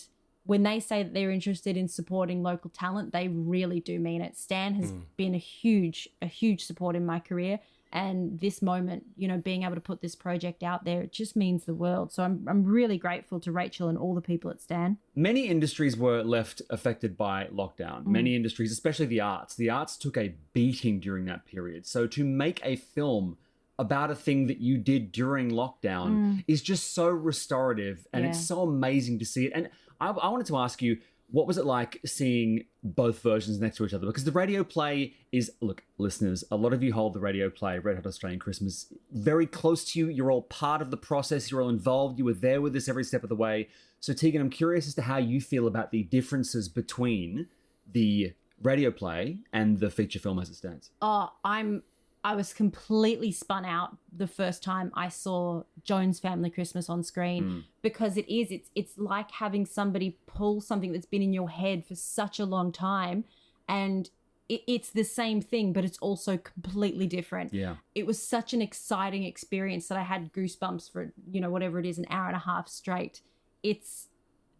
when 0.48 0.62
they 0.62 0.80
say 0.80 1.02
that 1.02 1.12
they're 1.12 1.30
interested 1.30 1.76
in 1.76 1.88
supporting 1.88 2.42
local 2.42 2.70
talent, 2.70 3.12
they 3.12 3.28
really 3.28 3.80
do 3.80 3.98
mean 3.98 4.22
it. 4.22 4.38
Stan 4.38 4.74
has 4.76 4.92
hmm. 4.92 5.00
been 5.18 5.34
a 5.34 5.38
huge, 5.38 6.08
a 6.22 6.26
huge 6.26 6.64
support 6.64 6.96
in 6.96 7.04
my 7.04 7.20
career, 7.20 7.60
And 7.92 8.40
this 8.40 8.62
moment, 8.62 9.04
you 9.14 9.28
know, 9.28 9.36
being 9.36 9.64
able 9.64 9.74
to 9.74 9.80
put 9.82 10.00
this 10.00 10.14
project 10.14 10.62
out 10.62 10.86
there, 10.86 11.02
it 11.02 11.12
just 11.12 11.36
means 11.36 11.64
the 11.64 11.74
world. 11.74 12.12
So 12.12 12.22
I'm, 12.22 12.46
I'm 12.48 12.64
really 12.64 12.96
grateful 12.96 13.38
to 13.40 13.52
Rachel 13.52 13.90
and 13.90 13.98
all 13.98 14.14
the 14.14 14.22
people 14.22 14.50
at 14.50 14.62
Stan. 14.62 14.96
Many 15.14 15.48
industries 15.48 15.98
were 15.98 16.22
left 16.22 16.62
affected 16.70 17.18
by 17.18 17.48
lockdown. 17.52 18.04
Mm. 18.04 18.06
Many 18.06 18.34
industries, 18.34 18.72
especially 18.72 19.06
the 19.06 19.20
arts, 19.20 19.54
the 19.54 19.68
arts 19.68 19.98
took 19.98 20.16
a 20.16 20.34
beating 20.54 20.98
during 20.98 21.26
that 21.26 21.44
period. 21.44 21.86
So 21.86 22.06
to 22.06 22.24
make 22.24 22.62
a 22.64 22.76
film 22.76 23.36
about 23.78 24.10
a 24.10 24.14
thing 24.14 24.48
that 24.48 24.58
you 24.58 24.76
did 24.76 25.12
during 25.12 25.50
lockdown 25.50 26.08
mm. 26.08 26.44
is 26.48 26.60
just 26.62 26.94
so 26.94 27.08
restorative 27.08 28.06
and 28.12 28.26
it's 28.26 28.44
so 28.44 28.62
amazing 28.62 29.18
to 29.20 29.24
see 29.24 29.46
it. 29.46 29.52
And 29.54 29.70
I, 30.00 30.10
I 30.10 30.28
wanted 30.28 30.46
to 30.46 30.56
ask 30.56 30.82
you, 30.82 30.98
what 31.30 31.46
was 31.46 31.58
it 31.58 31.66
like 31.66 32.00
seeing 32.06 32.64
both 32.82 33.20
versions 33.20 33.60
next 33.60 33.76
to 33.76 33.84
each 33.84 33.92
other? 33.92 34.06
Because 34.06 34.24
the 34.24 34.32
radio 34.32 34.64
play 34.64 35.14
is, 35.30 35.52
look, 35.60 35.84
listeners, 35.98 36.42
a 36.50 36.56
lot 36.56 36.72
of 36.72 36.82
you 36.82 36.92
hold 36.92 37.12
the 37.12 37.20
radio 37.20 37.50
play, 37.50 37.78
Red 37.78 37.96
Hot 37.96 38.06
Australian 38.06 38.40
Christmas, 38.40 38.86
very 39.12 39.46
close 39.46 39.84
to 39.92 39.98
you. 39.98 40.08
You're 40.08 40.30
all 40.30 40.42
part 40.42 40.80
of 40.80 40.90
the 40.90 40.96
process, 40.96 41.50
you're 41.50 41.60
all 41.60 41.68
involved, 41.68 42.18
you 42.18 42.24
were 42.24 42.32
there 42.32 42.62
with 42.62 42.74
us 42.74 42.88
every 42.88 43.04
step 43.04 43.22
of 43.22 43.28
the 43.28 43.36
way. 43.36 43.68
So, 44.00 44.14
Tegan, 44.14 44.40
I'm 44.40 44.50
curious 44.50 44.86
as 44.86 44.94
to 44.94 45.02
how 45.02 45.18
you 45.18 45.40
feel 45.40 45.66
about 45.66 45.90
the 45.90 46.04
differences 46.04 46.68
between 46.68 47.48
the 47.90 48.32
radio 48.62 48.90
play 48.90 49.38
and 49.52 49.80
the 49.80 49.90
feature 49.90 50.18
film 50.18 50.38
as 50.38 50.48
it 50.48 50.54
stands. 50.54 50.90
Oh, 51.02 51.30
I'm 51.44 51.82
I 52.24 52.34
was 52.34 52.52
completely 52.52 53.30
spun 53.30 53.64
out 53.64 53.96
the 54.16 54.26
first 54.26 54.62
time 54.62 54.90
I 54.94 55.08
saw 55.08 55.62
Jones 55.84 56.18
Family 56.18 56.50
Christmas 56.50 56.88
on 56.88 57.02
screen 57.02 57.42
hmm. 57.42 57.58
because 57.82 58.16
it 58.16 58.28
is 58.28 58.50
it's 58.50 58.70
it's 58.74 58.98
like 58.98 59.30
having 59.30 59.64
somebody 59.64 60.18
pull 60.26 60.60
something 60.60 60.92
that's 60.92 61.06
been 61.06 61.22
in 61.22 61.32
your 61.32 61.48
head 61.48 61.86
for 61.86 61.94
such 61.94 62.40
a 62.40 62.44
long 62.44 62.72
time 62.72 63.24
and 63.68 64.10
it, 64.48 64.62
it's 64.66 64.90
the 64.90 65.04
same 65.04 65.40
thing 65.40 65.72
but 65.72 65.84
it's 65.84 65.98
also 65.98 66.36
completely 66.36 67.06
different. 67.06 67.54
Yeah. 67.54 67.76
It 67.94 68.06
was 68.06 68.20
such 68.20 68.52
an 68.52 68.62
exciting 68.62 69.24
experience 69.24 69.88
that 69.88 69.98
I 69.98 70.02
had 70.02 70.32
goosebumps 70.32 70.90
for 70.90 71.12
you 71.30 71.40
know 71.40 71.50
whatever 71.50 71.78
it 71.78 71.86
is 71.86 71.98
an 71.98 72.06
hour 72.10 72.26
and 72.26 72.36
a 72.36 72.40
half 72.40 72.68
straight. 72.68 73.20
It's 73.62 74.08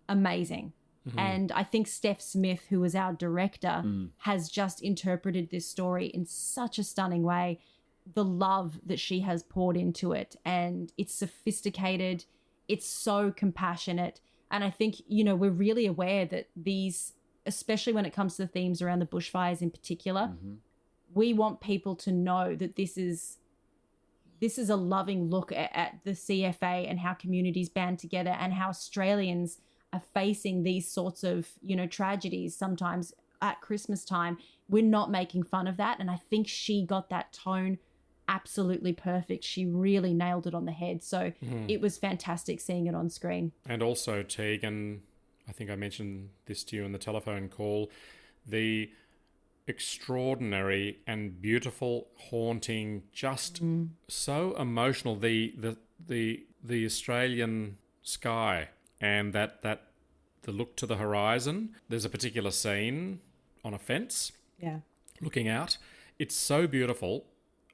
amazing. 0.08 0.72
Mm-hmm. 1.08 1.18
And 1.18 1.52
I 1.52 1.62
think 1.62 1.86
Steph 1.86 2.20
Smith, 2.20 2.66
who 2.68 2.80
was 2.80 2.94
our 2.94 3.12
director, 3.12 3.82
mm. 3.84 4.10
has 4.18 4.48
just 4.48 4.82
interpreted 4.82 5.50
this 5.50 5.66
story 5.66 6.06
in 6.06 6.26
such 6.26 6.78
a 6.78 6.84
stunning 6.84 7.22
way. 7.22 7.60
The 8.14 8.24
love 8.24 8.80
that 8.86 8.98
she 8.98 9.20
has 9.20 9.42
poured 9.42 9.76
into 9.76 10.12
it, 10.12 10.36
and 10.44 10.92
it's 10.96 11.14
sophisticated, 11.14 12.24
it's 12.66 12.86
so 12.86 13.32
compassionate. 13.34 14.20
And 14.50 14.64
I 14.64 14.70
think, 14.70 14.96
you 15.06 15.24
know, 15.24 15.36
we're 15.36 15.50
really 15.50 15.86
aware 15.86 16.24
that 16.26 16.48
these, 16.56 17.12
especially 17.44 17.92
when 17.92 18.06
it 18.06 18.14
comes 18.14 18.36
to 18.36 18.42
the 18.42 18.48
themes 18.48 18.80
around 18.80 19.00
the 19.00 19.06
bushfires 19.06 19.60
in 19.60 19.70
particular, 19.70 20.22
mm-hmm. 20.32 20.54
we 21.12 21.34
want 21.34 21.60
people 21.60 21.96
to 21.96 22.12
know 22.12 22.54
that 22.54 22.76
this 22.76 22.96
is 22.96 23.38
this 24.40 24.56
is 24.56 24.70
a 24.70 24.76
loving 24.76 25.28
look 25.28 25.50
at, 25.50 25.70
at 25.74 25.98
the 26.04 26.12
CFA 26.12 26.88
and 26.88 27.00
how 27.00 27.12
communities 27.12 27.68
band 27.68 27.98
together 27.98 28.30
and 28.30 28.52
how 28.52 28.68
Australians 28.68 29.58
are 29.92 30.02
facing 30.14 30.62
these 30.62 30.90
sorts 30.90 31.24
of 31.24 31.48
you 31.62 31.76
know 31.76 31.86
tragedies 31.86 32.56
sometimes 32.56 33.12
at 33.40 33.60
Christmas 33.60 34.04
time. 34.04 34.38
We're 34.68 34.82
not 34.82 35.10
making 35.10 35.44
fun 35.44 35.66
of 35.66 35.76
that, 35.78 35.98
and 36.00 36.10
I 36.10 36.16
think 36.16 36.48
she 36.48 36.84
got 36.84 37.10
that 37.10 37.32
tone 37.32 37.78
absolutely 38.28 38.92
perfect. 38.92 39.42
She 39.42 39.64
really 39.64 40.12
nailed 40.12 40.46
it 40.46 40.54
on 40.54 40.66
the 40.66 40.72
head. 40.72 41.02
So 41.02 41.32
mm-hmm. 41.42 41.64
it 41.68 41.80
was 41.80 41.96
fantastic 41.96 42.60
seeing 42.60 42.86
it 42.86 42.94
on 42.94 43.08
screen. 43.08 43.52
And 43.66 43.82
also, 43.82 44.22
Tegan, 44.22 45.00
I 45.48 45.52
think 45.52 45.70
I 45.70 45.76
mentioned 45.76 46.28
this 46.44 46.62
to 46.64 46.76
you 46.76 46.84
in 46.84 46.92
the 46.92 46.98
telephone 46.98 47.48
call, 47.48 47.90
the 48.46 48.90
extraordinary 49.66 50.98
and 51.06 51.40
beautiful, 51.40 52.08
haunting, 52.16 53.04
just 53.12 53.56
mm-hmm. 53.56 53.86
so 54.08 54.54
emotional. 54.58 55.16
The 55.16 55.54
the 55.56 55.76
the 56.06 56.44
the 56.62 56.84
Australian 56.84 57.78
sky 58.02 58.68
and 59.00 59.32
that 59.32 59.62
that 59.62 59.82
the 60.42 60.52
look 60.52 60.76
to 60.76 60.86
the 60.86 60.96
horizon. 60.96 61.74
There's 61.88 62.04
a 62.04 62.08
particular 62.08 62.50
scene 62.50 63.20
on 63.64 63.74
a 63.74 63.78
fence 63.78 64.32
Yeah. 64.58 64.80
looking 65.20 65.48
out. 65.48 65.76
It's 66.18 66.34
so 66.34 66.66
beautiful. 66.66 67.26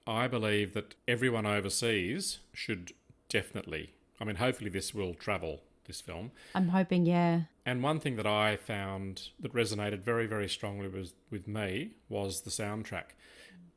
I 0.06 0.28
believe 0.28 0.74
that 0.74 0.94
everyone 1.08 1.46
overseas 1.46 2.40
should 2.52 2.92
definitely. 3.28 3.94
I 4.20 4.24
mean, 4.24 4.36
hopefully, 4.36 4.70
this 4.70 4.92
will 4.94 5.14
travel, 5.14 5.62
this 5.86 6.00
film. 6.00 6.30
I'm 6.54 6.68
hoping, 6.68 7.06
yeah. 7.06 7.42
And 7.64 7.82
one 7.82 8.00
thing 8.00 8.16
that 8.16 8.26
I 8.26 8.56
found 8.56 9.30
that 9.40 9.54
resonated 9.54 10.00
very, 10.00 10.26
very 10.26 10.48
strongly 10.48 10.88
with, 10.88 11.14
with 11.30 11.48
me 11.48 11.92
was 12.08 12.42
the 12.42 12.50
soundtrack. 12.50 13.14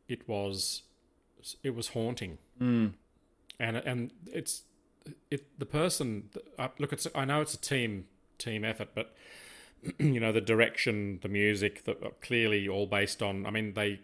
It 0.08 0.28
was, 0.28 0.84
it 1.64 1.76
was 1.76 1.90
haunting, 1.90 2.38
mm. 2.62 2.94
and 3.60 3.78
and 3.78 4.12
it's 4.26 4.64
it 5.32 5.60
the 5.60 5.66
person. 5.66 6.30
I 6.60 6.70
look, 6.80 6.94
it's 6.94 7.08
I 7.16 7.26
know 7.26 7.42
it's 7.42 7.54
a 7.54 7.62
team 7.62 8.06
team 8.38 8.64
effort, 8.64 8.90
but 8.96 9.16
you 10.00 10.20
know 10.20 10.32
the 10.32 10.42
direction, 10.42 11.20
the 11.22 11.30
music, 11.30 11.84
that 11.86 12.04
are 12.04 12.12
clearly 12.22 12.68
all 12.68 12.88
based 12.88 13.22
on. 13.22 13.46
I 13.46 13.52
mean, 13.52 13.74
they 13.74 14.02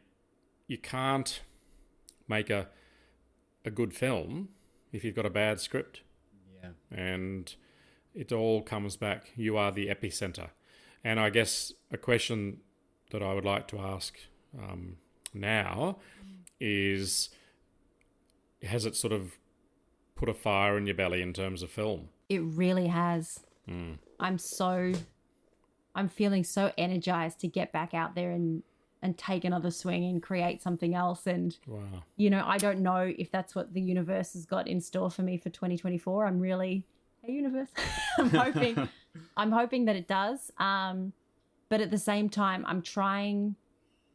you 0.68 0.78
can't 0.78 1.42
make 2.28 2.50
a 2.50 2.70
a 3.66 3.72
good 3.72 3.94
film 3.94 4.50
if 4.92 5.04
you've 5.04 5.16
got 5.16 5.26
a 5.26 5.30
bad 5.30 5.60
script 5.60 6.02
Yeah. 6.62 6.70
and 6.92 7.56
it 8.14 8.32
all 8.32 8.62
comes 8.62 8.98
back. 8.98 9.32
You 9.36 9.58
are 9.58 9.72
the 9.72 9.88
epicenter. 9.88 10.50
And 11.04 11.20
I 11.20 11.30
guess 11.30 11.74
a 11.92 11.98
question 11.98 12.58
that 13.12 13.24
I 13.24 13.34
would 13.34 13.46
like 13.46 13.68
to 13.70 13.80
ask 13.80 14.18
um, 14.58 14.98
now 15.34 15.98
is 16.60 17.30
Has 18.64 18.86
it 18.86 18.96
sort 18.96 19.14
of 19.14 19.34
put 20.24 20.30
a 20.30 20.40
fire 20.40 20.78
in 20.78 20.88
your 20.88 20.96
belly 20.96 21.22
in 21.22 21.34
terms 21.34 21.62
of 21.62 21.70
film? 21.70 22.08
It 22.30 22.40
really 22.40 22.88
has. 22.88 23.42
Hmm. 23.68 23.94
I'm 24.22 24.38
so, 24.38 24.94
I'm 25.96 26.08
feeling 26.08 26.46
so 26.46 26.72
energized 26.78 27.40
to 27.42 27.48
get 27.50 27.74
back 27.74 27.94
out 27.94 28.16
there 28.16 28.32
and 28.32 28.64
and 29.02 29.18
take 29.18 29.44
another 29.44 29.70
swing 29.70 30.06
and 30.06 30.24
create 30.24 30.62
something 30.62 30.96
else. 30.96 31.28
And 31.28 31.58
Wow. 31.68 31.82
you 32.16 32.30
know, 32.30 32.42
I 32.46 32.58
don't 32.58 32.80
know 32.80 33.14
if 33.18 33.30
that's 33.32 33.54
what 33.54 33.74
the 33.74 33.82
universe 33.82 34.32
has 34.32 34.46
got 34.46 34.66
in 34.66 34.80
store 34.80 35.12
for 35.12 35.24
me 35.24 35.36
for 35.38 35.50
2024. 35.50 36.26
I'm 36.26 36.40
really, 36.40 36.86
hey 37.22 37.34
universe, 37.34 37.68
I'm 38.18 38.30
hoping, 38.30 38.88
I'm 39.36 39.52
hoping 39.52 39.84
that 39.86 39.98
it 39.98 40.08
does. 40.08 40.52
Um, 40.58 41.12
but 41.68 41.82
at 41.82 41.92
the 41.92 41.98
same 41.98 42.30
time, 42.30 42.64
I'm 42.66 42.82
trying 42.82 43.58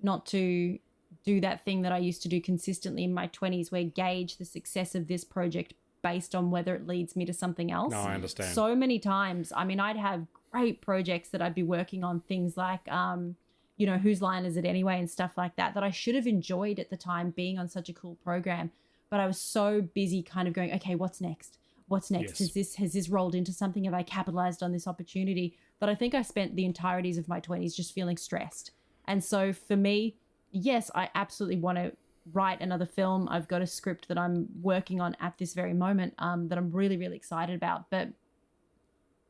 not 0.03 0.25
to 0.27 0.79
do 1.23 1.39
that 1.43 1.67
thing 1.67 1.83
that 1.83 1.93
I 1.93 1.99
used 1.99 2.23
to 2.23 2.29
do 2.31 2.41
consistently 2.41 3.05
in 3.05 3.13
my 3.13 3.29
20s, 3.29 3.71
where 3.71 3.85
gauge 3.85 4.39
the 4.39 4.47
success 4.47 4.95
of 4.95 5.07
this 5.07 5.23
project 5.23 5.75
based 6.03 6.35
on 6.35 6.51
whether 6.51 6.75
it 6.75 6.87
leads 6.87 7.17
me 7.17 7.25
to 7.27 7.33
something 7.33 7.71
else. 7.71 7.93
No, 7.93 8.01
I 8.01 8.15
understand. 8.15 8.55
So 8.55 8.75
many 8.75 8.99
times, 8.99 9.53
I 9.55 9.65
mean, 9.65 9.81
I'd 9.81 9.97
have 9.97 10.27
great 10.51 10.81
projects 10.81 11.29
that 11.31 11.43
I'd 11.43 11.55
be 11.55 11.63
working 11.63 12.05
on, 12.05 12.21
things 12.21 12.57
like, 12.57 12.87
um, 12.91 13.37
you 13.77 13.87
know, 13.87 13.99
whose 13.99 14.23
line 14.23 14.45
is 14.45 14.57
it 14.57 14.65
anyway, 14.65 14.99
and 14.99 15.11
stuff 15.11 15.33
like 15.37 15.57
that, 15.57 15.75
that 15.75 15.83
I 15.83 15.91
should 15.91 16.15
have 16.15 16.27
enjoyed 16.27 16.79
at 16.79 16.91
the 16.91 16.97
time 16.97 17.31
being 17.31 17.59
on 17.59 17.69
such 17.69 17.89
a 17.89 17.93
cool 17.93 18.17
program. 18.25 18.71
But 19.11 19.21
I 19.21 19.27
was 19.27 19.41
so 19.41 19.81
busy 19.81 20.23
kind 20.23 20.49
of 20.49 20.55
going, 20.55 20.73
okay, 20.75 20.95
what's 20.95 21.21
next? 21.21 21.59
What's 21.87 22.11
next? 22.11 22.33
Yes. 22.33 22.39
Has 22.39 22.53
this 22.53 22.75
has 22.77 22.93
this 22.93 23.09
rolled 23.09 23.35
into 23.35 23.53
something? 23.53 23.85
Have 23.85 23.95
I 23.95 24.03
capitalized 24.03 24.63
on 24.63 24.73
this 24.73 24.87
opportunity? 24.87 25.57
That 25.81 25.89
I 25.89 25.95
think 25.95 26.15
I 26.15 26.23
spent 26.23 26.57
the 26.57 26.71
entirities 26.71 27.19
of 27.19 27.29
my 27.29 27.41
20s 27.41 27.75
just 27.75 27.95
feeling 27.95 28.17
stressed. 28.17 28.73
And 29.07 29.25
so 29.25 29.53
for 29.53 29.77
me, 29.77 30.17
yes, 30.51 30.91
I 30.95 31.09
absolutely 31.15 31.57
want 31.57 31.79
to 31.79 31.93
write 32.33 32.61
another 32.61 32.87
film. 32.87 33.29
I've 33.31 33.49
got 33.49 33.63
a 33.63 33.67
script 33.67 34.09
that 34.09 34.19
I'm 34.19 34.49
working 34.63 35.01
on 35.01 35.17
at 35.21 35.39
this 35.39 35.55
very 35.55 35.75
moment 35.75 36.15
um, 36.19 36.49
that 36.49 36.59
I'm 36.59 36.71
really, 36.71 36.97
really 36.97 37.17
excited 37.17 37.55
about. 37.55 37.91
But 37.91 38.09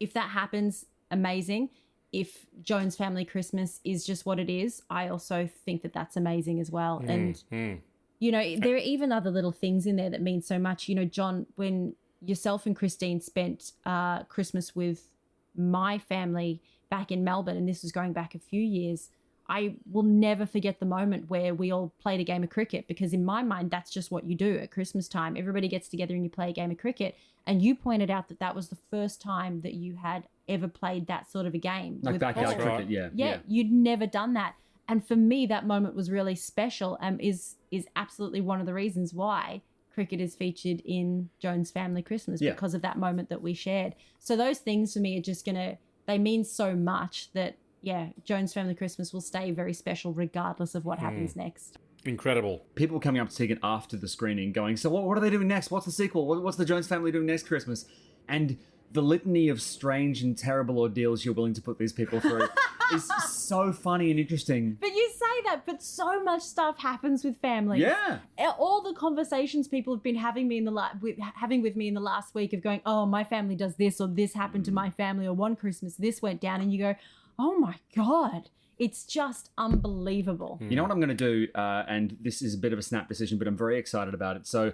if 0.00 0.12
that 0.14 0.30
happens, 0.30 0.86
amazing. 1.10 1.70
If 2.12 2.46
Jones 2.62 2.96
Family 2.96 3.24
Christmas 3.24 3.80
is 3.84 4.06
just 4.06 4.24
what 4.24 4.38
it 4.38 4.48
is, 4.48 4.82
I 4.88 5.08
also 5.08 5.48
think 5.64 5.82
that 5.82 5.92
that's 5.92 6.16
amazing 6.16 6.60
as 6.60 6.70
well. 6.70 7.02
And 7.06 7.42
Mm. 7.50 7.80
you 8.18 8.32
know, 8.32 8.56
there 8.56 8.74
are 8.74 8.78
even 8.78 9.12
other 9.12 9.30
little 9.30 9.52
things 9.52 9.86
in 9.86 9.96
there 9.96 10.10
that 10.10 10.22
mean 10.22 10.42
so 10.42 10.58
much. 10.58 10.88
You 10.88 10.94
know, 10.94 11.04
John, 11.04 11.46
when 11.56 11.94
yourself 12.20 12.66
and 12.66 12.74
Christine 12.74 13.20
spent 13.20 13.72
uh, 13.86 14.24
Christmas 14.24 14.74
with 14.74 15.12
my 15.54 15.98
family 15.98 16.60
back 16.90 17.12
in 17.12 17.22
Melbourne, 17.22 17.56
and 17.56 17.68
this 17.68 17.82
was 17.82 17.92
going 17.92 18.12
back 18.12 18.34
a 18.34 18.38
few 18.38 18.62
years, 18.62 19.10
I 19.48 19.76
will 19.90 20.02
never 20.02 20.44
forget 20.44 20.78
the 20.78 20.86
moment 20.86 21.30
where 21.30 21.54
we 21.54 21.70
all 21.70 21.92
played 22.00 22.20
a 22.20 22.24
game 22.24 22.42
of 22.44 22.50
cricket 22.50 22.86
because, 22.86 23.12
in 23.14 23.24
my 23.24 23.42
mind, 23.42 23.70
that's 23.70 23.90
just 23.90 24.10
what 24.10 24.24
you 24.24 24.34
do 24.34 24.58
at 24.58 24.70
Christmas 24.70 25.08
time. 25.08 25.36
Everybody 25.36 25.68
gets 25.68 25.88
together 25.88 26.14
and 26.14 26.22
you 26.22 26.30
play 26.30 26.50
a 26.50 26.52
game 26.52 26.70
of 26.70 26.78
cricket. 26.78 27.16
And 27.46 27.62
you 27.62 27.74
pointed 27.74 28.10
out 28.10 28.28
that 28.28 28.40
that 28.40 28.54
was 28.54 28.68
the 28.68 28.76
first 28.90 29.22
time 29.22 29.62
that 29.62 29.72
you 29.72 29.96
had 29.96 30.28
ever 30.48 30.68
played 30.68 31.06
that 31.06 31.30
sort 31.30 31.46
of 31.46 31.54
a 31.54 31.58
game. 31.58 31.98
Like 32.02 32.18
backyard. 32.18 32.58
Right. 32.58 32.76
cricket, 32.76 32.90
yeah. 32.90 33.08
Yeah, 33.14 33.38
you'd 33.46 33.72
never 33.72 34.06
done 34.06 34.34
that. 34.34 34.54
And 34.86 35.06
for 35.06 35.16
me, 35.16 35.46
that 35.46 35.66
moment 35.66 35.94
was 35.94 36.10
really 36.10 36.34
special. 36.34 36.98
and 37.00 37.20
is 37.20 37.54
is 37.70 37.86
absolutely 37.96 38.40
one 38.40 38.60
of 38.60 38.66
the 38.66 38.74
reasons 38.74 39.12
why 39.14 39.60
cricket 39.94 40.20
is 40.20 40.34
featured 40.36 40.80
in 40.84 41.28
Jones 41.38 41.70
Family 41.70 42.02
Christmas 42.02 42.40
Yeah. 42.40 42.52
because 42.52 42.72
of 42.74 42.82
that 42.82 42.98
moment 42.98 43.28
that 43.30 43.42
we 43.42 43.52
shared. 43.54 43.94
So 44.18 44.36
those 44.36 44.58
things 44.58 44.92
for 44.94 45.00
me 45.00 45.18
are 45.18 45.22
just 45.22 45.44
gonna 45.44 45.78
they 46.06 46.18
mean 46.18 46.44
so 46.44 46.74
much 46.74 47.30
that 47.32 47.56
yeah, 47.82 48.08
Jones 48.24 48.52
Family 48.52 48.74
Christmas 48.74 49.12
will 49.12 49.20
stay 49.20 49.50
very 49.50 49.72
special 49.72 50.12
regardless 50.12 50.74
of 50.74 50.84
what 50.84 50.98
happens 50.98 51.32
hmm. 51.32 51.40
next. 51.40 51.78
Incredible. 52.04 52.64
People 52.74 53.00
coming 53.00 53.20
up 53.20 53.28
to 53.28 53.36
Tegan 53.36 53.58
after 53.62 53.96
the 53.96 54.08
screening, 54.08 54.52
going, 54.52 54.76
"So 54.76 54.88
what? 54.88 55.04
What 55.04 55.18
are 55.18 55.20
they 55.20 55.30
doing 55.30 55.48
next? 55.48 55.70
What's 55.70 55.86
the 55.86 55.92
sequel? 55.92 56.26
What, 56.26 56.42
what's 56.42 56.56
the 56.56 56.64
Jones 56.64 56.86
family 56.86 57.10
doing 57.10 57.26
next 57.26 57.46
Christmas?" 57.46 57.86
And 58.28 58.58
the 58.92 59.02
litany 59.02 59.48
of 59.48 59.60
strange 59.60 60.22
and 60.22 60.36
terrible 60.36 60.78
ordeals 60.78 61.24
you're 61.24 61.34
willing 61.34 61.54
to 61.54 61.62
put 61.62 61.78
these 61.78 61.92
people 61.92 62.20
through 62.20 62.48
is 62.94 63.10
so 63.28 63.72
funny 63.72 64.10
and 64.10 64.18
interesting. 64.18 64.78
But 64.80 64.94
you 64.94 65.10
say 65.10 65.42
that, 65.44 65.66
but 65.66 65.82
so 65.82 66.22
much 66.22 66.42
stuff 66.42 66.78
happens 66.78 67.24
with 67.24 67.36
families. 67.38 67.82
Yeah. 67.82 68.20
All 68.58 68.82
the 68.82 68.94
conversations 68.94 69.68
people 69.68 69.94
have 69.94 70.02
been 70.02 70.16
having 70.16 70.48
me 70.48 70.58
in 70.58 70.64
the 70.64 70.70
la- 70.70 70.92
with, 71.00 71.16
having 71.34 71.62
with 71.62 71.76
me 71.76 71.88
in 71.88 71.94
the 71.94 72.00
last 72.00 72.34
week 72.34 72.52
of 72.52 72.62
going, 72.62 72.80
oh, 72.86 73.04
my 73.04 73.24
family 73.24 73.56
does 73.56 73.76
this, 73.76 74.00
or 74.00 74.08
this 74.08 74.32
happened 74.34 74.64
to 74.66 74.70
hmm. 74.70 74.76
my 74.76 74.90
family, 74.90 75.26
or 75.26 75.34
one 75.34 75.56
Christmas 75.56 75.96
this 75.96 76.22
went 76.22 76.40
down, 76.40 76.60
and 76.60 76.72
you 76.72 76.78
go, 76.78 76.94
oh 77.38 77.58
my 77.58 77.76
god, 77.96 78.50
it's 78.78 79.04
just 79.04 79.50
unbelievable. 79.58 80.58
You 80.60 80.76
know 80.76 80.82
what 80.82 80.90
I'm 80.92 81.00
going 81.00 81.08
to 81.08 81.14
do, 81.14 81.48
uh, 81.54 81.84
and 81.88 82.16
this 82.20 82.42
is 82.42 82.54
a 82.54 82.58
bit 82.58 82.72
of 82.72 82.78
a 82.78 82.82
snap 82.82 83.08
decision, 83.08 83.38
but 83.38 83.48
I'm 83.48 83.56
very 83.56 83.78
excited 83.78 84.14
about 84.14 84.36
it. 84.36 84.46
So, 84.46 84.72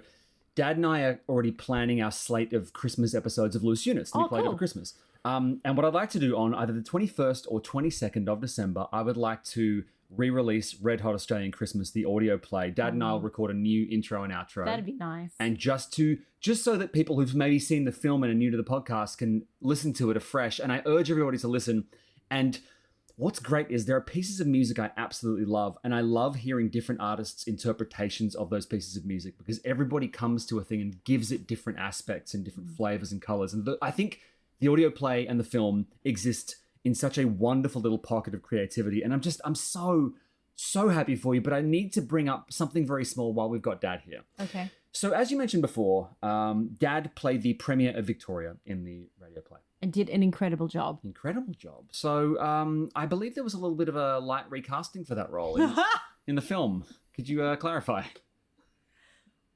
Dad 0.55 0.77
and 0.77 0.85
I 0.85 1.01
are 1.01 1.19
already 1.27 1.51
planning 1.51 2.01
our 2.01 2.11
slate 2.11 2.53
of 2.53 2.73
Christmas 2.73 3.13
episodes 3.13 3.55
of 3.55 3.63
Loose 3.63 3.85
Units 3.85 4.11
to 4.11 4.19
be 4.19 4.23
Oh, 4.23 4.27
played 4.27 4.39
cool. 4.41 4.49
over 4.49 4.57
Christmas. 4.57 4.93
Um, 5.25 5.59
and 5.65 5.75
what 5.75 5.85
I'd 5.85 5.93
like 5.93 6.11
to 6.11 6.19
do 6.19 6.37
on 6.37 6.53
either 6.53 6.71
the 6.71 6.81
21st 6.81 7.45
or 7.49 7.59
22nd 7.59 8.27
of 8.29 8.41
December, 8.41 8.87
I 8.93 9.01
would 9.01 9.17
like 9.17 9.43
to 9.45 9.83
re-release 10.15 10.75
Red 10.79 11.01
Hot 11.01 11.15
Australian 11.15 11.51
Christmas, 11.51 11.89
the 11.89 12.05
audio 12.05 12.37
play. 12.37 12.69
Dad 12.69 12.93
and 12.93 13.03
I 13.03 13.11
will 13.13 13.21
record 13.21 13.49
a 13.49 13.55
new 13.55 13.87
intro 13.89 14.23
and 14.23 14.31
outro 14.31 14.61
Mm. 14.61 14.65
That'd 14.65 14.85
be 14.85 14.93
nice. 14.93 15.31
and 15.39 15.57
just 15.57 15.91
to 15.93 16.19
just 16.39 16.63
so 16.63 16.77
that 16.77 16.93
people 16.93 17.19
who've 17.19 17.33
maybe 17.33 17.57
seen 17.57 17.85
the 17.85 17.91
film 17.91 18.23
and 18.23 18.31
are 18.31 18.35
new 18.35 18.51
to 18.51 18.55
the 18.57 18.63
podcast 18.63 19.17
can 19.17 19.47
listen 19.61 19.93
to 19.93 20.11
it 20.11 20.15
afresh 20.17 20.59
and 20.59 20.71
i 20.71 20.83
urge 20.85 21.09
everybody 21.09 21.39
to 21.39 21.47
listen 21.47 21.85
and 22.29 22.59
what's 23.17 23.39
great 23.39 23.69
is 23.69 23.85
there 23.85 23.95
are 23.95 24.01
pieces 24.01 24.39
of 24.39 24.47
music 24.47 24.77
i 24.79 24.91
absolutely 24.97 25.45
love 25.45 25.77
and 25.83 25.95
i 25.95 26.01
love 26.01 26.35
hearing 26.35 26.69
different 26.69 26.99
artists 26.99 27.43
interpretations 27.47 28.35
of 28.35 28.49
those 28.49 28.65
pieces 28.65 28.97
of 28.97 29.05
music 29.05 29.37
because 29.37 29.59
everybody 29.63 30.07
comes 30.07 30.45
to 30.45 30.59
a 30.59 30.63
thing 30.63 30.81
and 30.81 31.03
gives 31.03 31.31
it 31.31 31.47
different 31.47 31.79
aspects 31.79 32.33
and 32.33 32.43
different 32.43 32.69
mm. 32.69 32.75
flavors 32.75 33.11
and 33.11 33.21
colors. 33.21 33.53
And 33.53 33.65
the, 33.65 33.77
i 33.81 33.91
think 33.91 34.19
the 34.59 34.67
audio 34.67 34.89
play 34.89 35.27
and 35.27 35.39
the 35.39 35.43
film 35.43 35.87
exist 36.03 36.57
in 36.83 36.93
such 36.93 37.17
a 37.17 37.25
wonderful 37.25 37.81
little 37.81 37.97
pocket 37.97 38.33
of 38.33 38.41
creativity. 38.41 39.01
And 39.01 39.13
i'm 39.13 39.21
just 39.21 39.41
i'm 39.45 39.55
so 39.55 40.13
so 40.57 40.89
happy 40.89 41.15
for 41.15 41.35
you 41.35 41.41
but 41.41 41.51
i 41.53 41.61
need 41.61 41.91
to 41.93 42.01
bring 42.01 42.29
up 42.29 42.51
something 42.51 42.85
very 42.85 43.03
small 43.03 43.33
while 43.33 43.49
we've 43.49 43.61
got 43.61 43.81
dad 43.81 44.01
here. 44.05 44.21
Okay. 44.39 44.69
So, 44.95 45.11
as 45.11 45.29
you 45.29 45.37
mentioned 45.37 45.61
before, 45.61 46.09
um, 46.23 46.71
Dad 46.77 47.13
played 47.15 47.41
the 47.41 47.53
Premier 47.53 47.95
of 47.97 48.05
Victoria 48.05 48.55
in 48.65 48.83
the 48.85 49.09
radio 49.19 49.41
play. 49.41 49.59
And 49.81 49.91
did 49.91 50.09
an 50.09 50.23
incredible 50.23 50.67
job. 50.69 50.99
Incredible 51.03 51.53
job. 51.53 51.89
So, 51.91 52.39
um, 52.39 52.89
I 52.95 53.05
believe 53.05 53.35
there 53.35 53.43
was 53.43 53.53
a 53.53 53.59
little 53.59 53.75
bit 53.75 53.89
of 53.89 53.95
a 53.97 54.19
light 54.19 54.45
recasting 54.49 55.03
for 55.03 55.15
that 55.15 55.29
role 55.29 55.57
in, 55.57 55.75
in 56.27 56.35
the 56.35 56.41
film. 56.41 56.85
Could 57.13 57.27
you 57.27 57.43
uh, 57.43 57.55
clarify? 57.57 58.03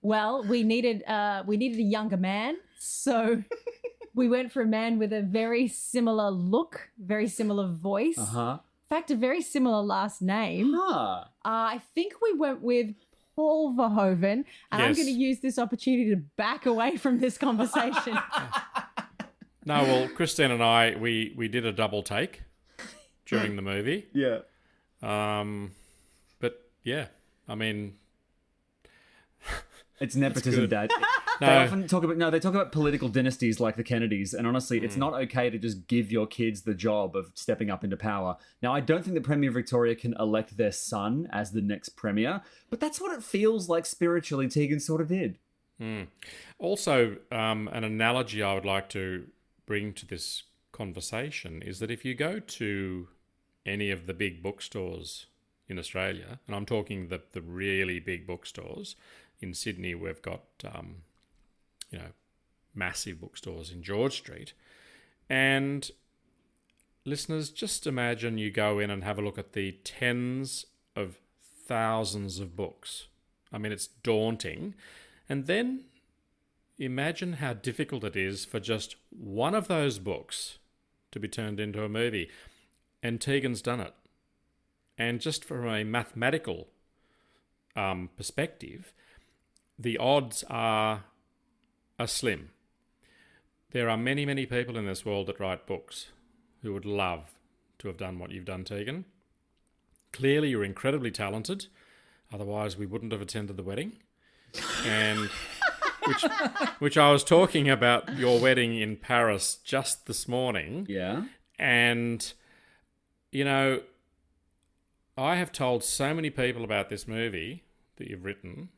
Well, 0.02 0.44
we 0.44 0.64
needed 0.64 1.04
uh 1.08 1.44
we 1.46 1.58
needed 1.58 1.80
a 1.80 1.84
younger 1.84 2.16
man, 2.18 2.56
so 2.80 3.44
we 4.16 4.30
went 4.30 4.52
for 4.52 4.62
a 4.62 4.66
man 4.66 4.98
with 4.98 5.12
a 5.12 5.22
very 5.22 5.68
similar 5.68 6.30
look, 6.32 6.90
very 6.98 7.28
similar 7.28 7.68
voice. 7.68 8.18
Uh 8.18 8.26
huh. 8.26 8.58
In 8.84 8.96
fact, 8.96 9.12
a 9.12 9.16
very 9.16 9.42
similar 9.42 9.82
last 9.84 10.22
name. 10.22 10.74
Uh, 10.74 11.26
Ah. 11.46 11.68
I 11.74 11.82
think 11.96 12.14
we 12.22 12.34
went 12.34 12.62
with 12.62 12.96
Paul 13.40 13.74
Verhoeven, 13.74 14.44
and 14.70 14.82
I'm 14.84 14.94
going 14.94 15.06
to 15.06 15.12
use 15.12 15.40
this 15.40 15.58
opportunity 15.58 16.10
to 16.10 16.18
back 16.18 16.66
away 16.66 16.98
from 16.98 17.20
this 17.20 17.38
conversation. 17.38 18.20
No, 19.66 19.84
well, 19.84 20.08
Christine 20.16 20.52
and 20.52 20.64
I, 20.64 20.96
we, 20.98 21.34
we 21.38 21.48
did 21.48 21.64
a 21.66 21.72
double 21.72 22.02
take 22.02 22.42
during 23.28 23.56
the 23.56 23.62
movie. 23.62 24.08
Yeah. 24.14 24.40
Um, 25.04 25.72
but 26.40 26.72
yeah, 26.84 27.08
I 27.48 27.54
mean, 27.56 27.96
It's 30.00 30.16
nepotism, 30.16 30.68
good. 30.68 30.92
Dad. 31.40 31.48
They 31.48 31.68
often 31.68 31.88
talk 31.88 32.04
about 32.04 32.18
no. 32.18 32.30
They 32.30 32.40
talk 32.40 32.54
about 32.54 32.72
political 32.72 33.10
dynasties 33.10 33.60
like 33.60 33.76
the 33.76 33.84
Kennedys, 33.84 34.34
and 34.34 34.46
honestly, 34.46 34.80
it's 34.80 34.98
not 34.98 35.14
okay 35.14 35.50
to 35.50 35.58
just 35.58 35.88
give 35.88 36.12
your 36.12 36.28
kids 36.28 36.62
the 36.62 36.74
job 36.74 37.16
of 37.16 37.32
stepping 37.36 37.70
up 37.70 37.84
into 37.84 37.98
power. 37.98 38.38
Now, 38.62 38.74
I 38.74 38.80
don't 38.80 39.04
think 39.04 39.16
the 39.16 39.22
Premier 39.22 39.50
of 39.50 39.56
Victoria 39.56 39.96
can 39.96 40.14
elect 40.20 40.58
their 40.58 40.72
son 40.72 41.30
as 41.32 41.52
the 41.52 41.62
next 41.62 41.90
premier, 41.90 42.42
but 42.70 42.80
that's 42.80 43.00
what 43.00 43.18
it 43.18 43.24
feels 43.24 43.70
like 43.70 43.86
spiritually. 43.86 44.48
Tegan 44.48 44.80
sort 44.80 45.02
of 45.02 45.08
did. 45.08 45.38
Also, 46.58 47.18
um, 47.32 47.70
an 47.72 47.84
analogy 47.84 48.44
I 48.44 48.54
would 48.54 48.66
like 48.66 48.90
to 48.90 49.28
bring 49.66 49.94
to 49.94 50.06
this 50.06 50.44
conversation 50.72 51.62
is 51.62 51.80
that 51.80 51.92
if 51.92 52.04
you 52.04 52.16
go 52.16 52.40
to 52.40 53.08
any 53.66 53.92
of 53.92 54.06
the 54.08 54.14
big 54.14 54.44
bookstores 54.44 55.28
in 55.68 55.80
Australia, 55.80 56.40
and 56.48 56.56
I'm 56.56 56.66
talking 56.66 57.08
the, 57.08 57.22
the 57.32 57.42
really 57.42 58.00
big 58.00 58.28
bookstores, 58.28 58.96
in 59.40 59.54
Sydney 59.54 59.96
we've 59.96 60.22
got, 60.22 60.44
um, 60.66 61.04
you 61.90 62.00
know, 62.00 62.12
massive 62.74 63.20
bookstores 63.20 63.72
in 63.72 63.84
George 63.84 64.18
Street, 64.18 64.54
and 65.30 65.92
listeners, 67.06 67.50
just 67.50 67.88
imagine 67.88 68.38
you 68.38 68.52
go 68.52 68.80
in 68.80 68.90
and 68.90 69.04
have 69.04 69.18
a 69.18 69.22
look 69.22 69.38
at 69.38 69.54
the 69.54 69.74
tens 69.84 70.66
of 70.96 71.20
thousands 71.68 72.40
of 72.40 72.56
books. 72.56 73.08
I 73.52 73.58
mean, 73.58 73.72
it's 73.72 73.88
daunting. 73.88 74.76
And 75.28 75.46
then 75.48 75.86
imagine 76.78 77.34
how 77.34 77.54
difficult 77.54 78.04
it 78.04 78.16
is 78.16 78.46
for 78.46 78.60
just 78.60 78.96
one 79.10 79.56
of 79.56 79.68
those 79.68 80.00
books 80.00 80.60
to 81.12 81.20
be 81.20 81.28
turned 81.28 81.60
into 81.60 81.84
a 81.84 81.90
movie. 81.90 82.30
And 83.02 83.20
Tegan's 83.20 83.62
done 83.62 83.80
it. 83.80 83.94
And 84.98 85.22
just 85.22 85.46
from 85.46 85.68
a 85.68 85.84
mathematical 85.84 86.68
um, 87.76 88.10
perspective, 88.18 88.94
the 89.78 89.98
odds 89.98 90.44
are, 90.50 91.06
are 92.00 92.08
slim. 92.08 92.52
There 93.72 93.90
are 93.90 93.98
many, 93.98 94.26
many 94.26 94.46
people 94.46 94.78
in 94.78 94.86
this 94.86 95.06
world 95.06 95.28
that 95.28 95.40
write 95.40 95.68
books 95.68 96.08
who 96.64 96.74
would 96.74 96.86
love 96.86 97.36
to 97.80 97.88
have 97.88 97.98
done 97.98 98.18
what 98.18 98.32
you've 98.32 98.46
done, 98.46 98.64
Tegan. 98.64 99.06
Clearly, 100.12 100.50
you're 100.50 100.64
incredibly 100.64 101.12
talented. 101.12 101.68
Otherwise, 102.34 102.78
we 102.78 102.86
wouldn't 102.86 103.12
have 103.12 103.22
attended 103.22 103.58
the 103.58 103.64
wedding. 103.64 103.98
And 104.86 105.30
which, 106.06 106.26
which 106.80 106.98
I 106.98 107.12
was 107.12 107.24
talking 107.24 107.70
about 107.70 108.18
your 108.18 108.40
wedding 108.40 108.80
in 108.80 108.96
Paris 108.96 109.60
just 109.64 110.08
this 110.08 110.28
morning. 110.28 110.88
Yeah. 110.90 111.26
And, 111.60 112.32
you 113.32 113.44
know, 113.44 113.82
I 115.18 115.36
have 115.36 115.52
told 115.52 115.84
so 115.84 116.14
many 116.14 116.30
people 116.30 116.64
about 116.64 116.90
this 116.90 117.08
movie 117.08 117.64
that 117.98 118.08
you've 118.08 118.26
written 118.26 118.70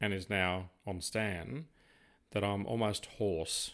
and 0.00 0.12
is 0.12 0.28
now 0.28 0.70
on 0.86 1.00
Stan 1.00 1.66
that 2.32 2.42
I'm 2.44 2.66
almost 2.66 3.06
hoarse 3.18 3.72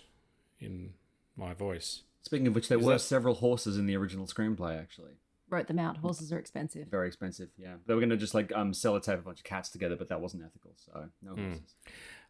in 0.60 0.94
my 1.36 1.54
voice. 1.54 2.02
Speaking 2.22 2.46
of 2.46 2.54
which, 2.54 2.68
there 2.68 2.78
Is 2.78 2.84
were 2.84 2.92
that- 2.94 2.98
several 3.00 3.34
horses 3.36 3.78
in 3.78 3.86
the 3.86 3.96
original 3.96 4.26
screenplay. 4.26 4.78
Actually, 4.78 5.12
Wrote 5.50 5.66
them 5.66 5.78
out. 5.78 5.96
Horses 5.98 6.30
are 6.32 6.38
expensive. 6.38 6.88
very 6.88 7.06
expensive. 7.08 7.48
Yeah, 7.56 7.76
they 7.86 7.94
were 7.94 8.00
going 8.00 8.10
to 8.10 8.16
just 8.18 8.34
like 8.34 8.52
um 8.54 8.72
sellotape 8.72 9.14
a 9.20 9.22
bunch 9.22 9.38
of 9.38 9.44
cats 9.44 9.70
together, 9.70 9.96
but 9.96 10.08
that 10.08 10.20
wasn't 10.20 10.42
ethical. 10.44 10.72
So 10.76 11.08
no 11.22 11.34
horses. 11.34 11.74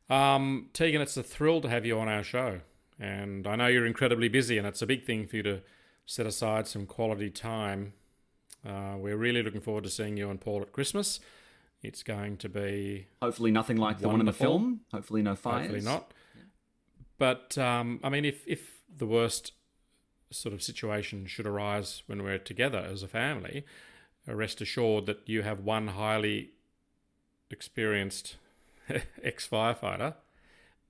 Um, 0.08 0.70
Tegan, 0.72 1.02
it's 1.02 1.16
a 1.16 1.22
thrill 1.22 1.60
to 1.60 1.68
have 1.68 1.84
you 1.84 1.98
on 1.98 2.08
our 2.08 2.22
show. 2.22 2.60
And 3.00 3.46
I 3.46 3.56
know 3.56 3.66
you're 3.66 3.86
incredibly 3.86 4.28
busy, 4.28 4.56
and 4.58 4.66
it's 4.66 4.82
a 4.82 4.86
big 4.86 5.04
thing 5.04 5.26
for 5.26 5.36
you 5.36 5.42
to 5.44 5.60
set 6.06 6.26
aside 6.26 6.66
some 6.66 6.86
quality 6.86 7.30
time. 7.30 7.92
Uh, 8.66 8.94
we're 8.98 9.16
really 9.16 9.42
looking 9.42 9.60
forward 9.60 9.84
to 9.84 9.90
seeing 9.90 10.16
you 10.16 10.30
and 10.30 10.40
Paul 10.40 10.62
at 10.62 10.72
Christmas. 10.72 11.20
It's 11.82 12.02
going 12.02 12.38
to 12.38 12.48
be 12.48 13.06
Hopefully, 13.22 13.50
nothing 13.52 13.76
like 13.76 13.98
the 14.00 14.08
one 14.08 14.18
in 14.20 14.26
the 14.26 14.30
Wonderful. 14.32 14.46
film. 14.46 14.80
Hopefully, 14.92 15.22
no 15.22 15.36
fires. 15.36 15.62
Hopefully 15.70 15.80
not. 15.82 16.12
But 17.18 17.58
um, 17.58 18.00
I 18.02 18.08
mean, 18.08 18.24
if 18.24 18.46
if 18.46 18.80
the 18.96 19.06
worst 19.06 19.52
sort 20.30 20.52
of 20.52 20.62
situation 20.62 21.26
should 21.26 21.46
arise 21.46 22.02
when 22.06 22.22
we're 22.22 22.38
together 22.38 22.78
as 22.78 23.02
a 23.02 23.08
family, 23.08 23.64
rest 24.26 24.60
assured 24.60 25.06
that 25.06 25.20
you 25.26 25.42
have 25.42 25.60
one 25.60 25.88
highly 25.88 26.50
experienced 27.50 28.36
ex 29.22 29.46
firefighter 29.46 30.14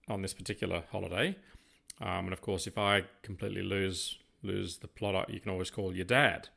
on 0.08 0.22
this 0.22 0.34
particular 0.34 0.84
holiday. 0.90 1.36
Um, 2.00 2.26
and 2.26 2.32
of 2.32 2.40
course, 2.40 2.66
if 2.66 2.78
I 2.78 3.04
completely 3.22 3.62
lose 3.62 4.18
lose 4.42 4.78
the 4.78 4.88
plot, 4.88 5.30
you 5.30 5.40
can 5.40 5.50
always 5.50 5.70
call 5.70 5.94
your 5.94 6.04
dad, 6.04 6.48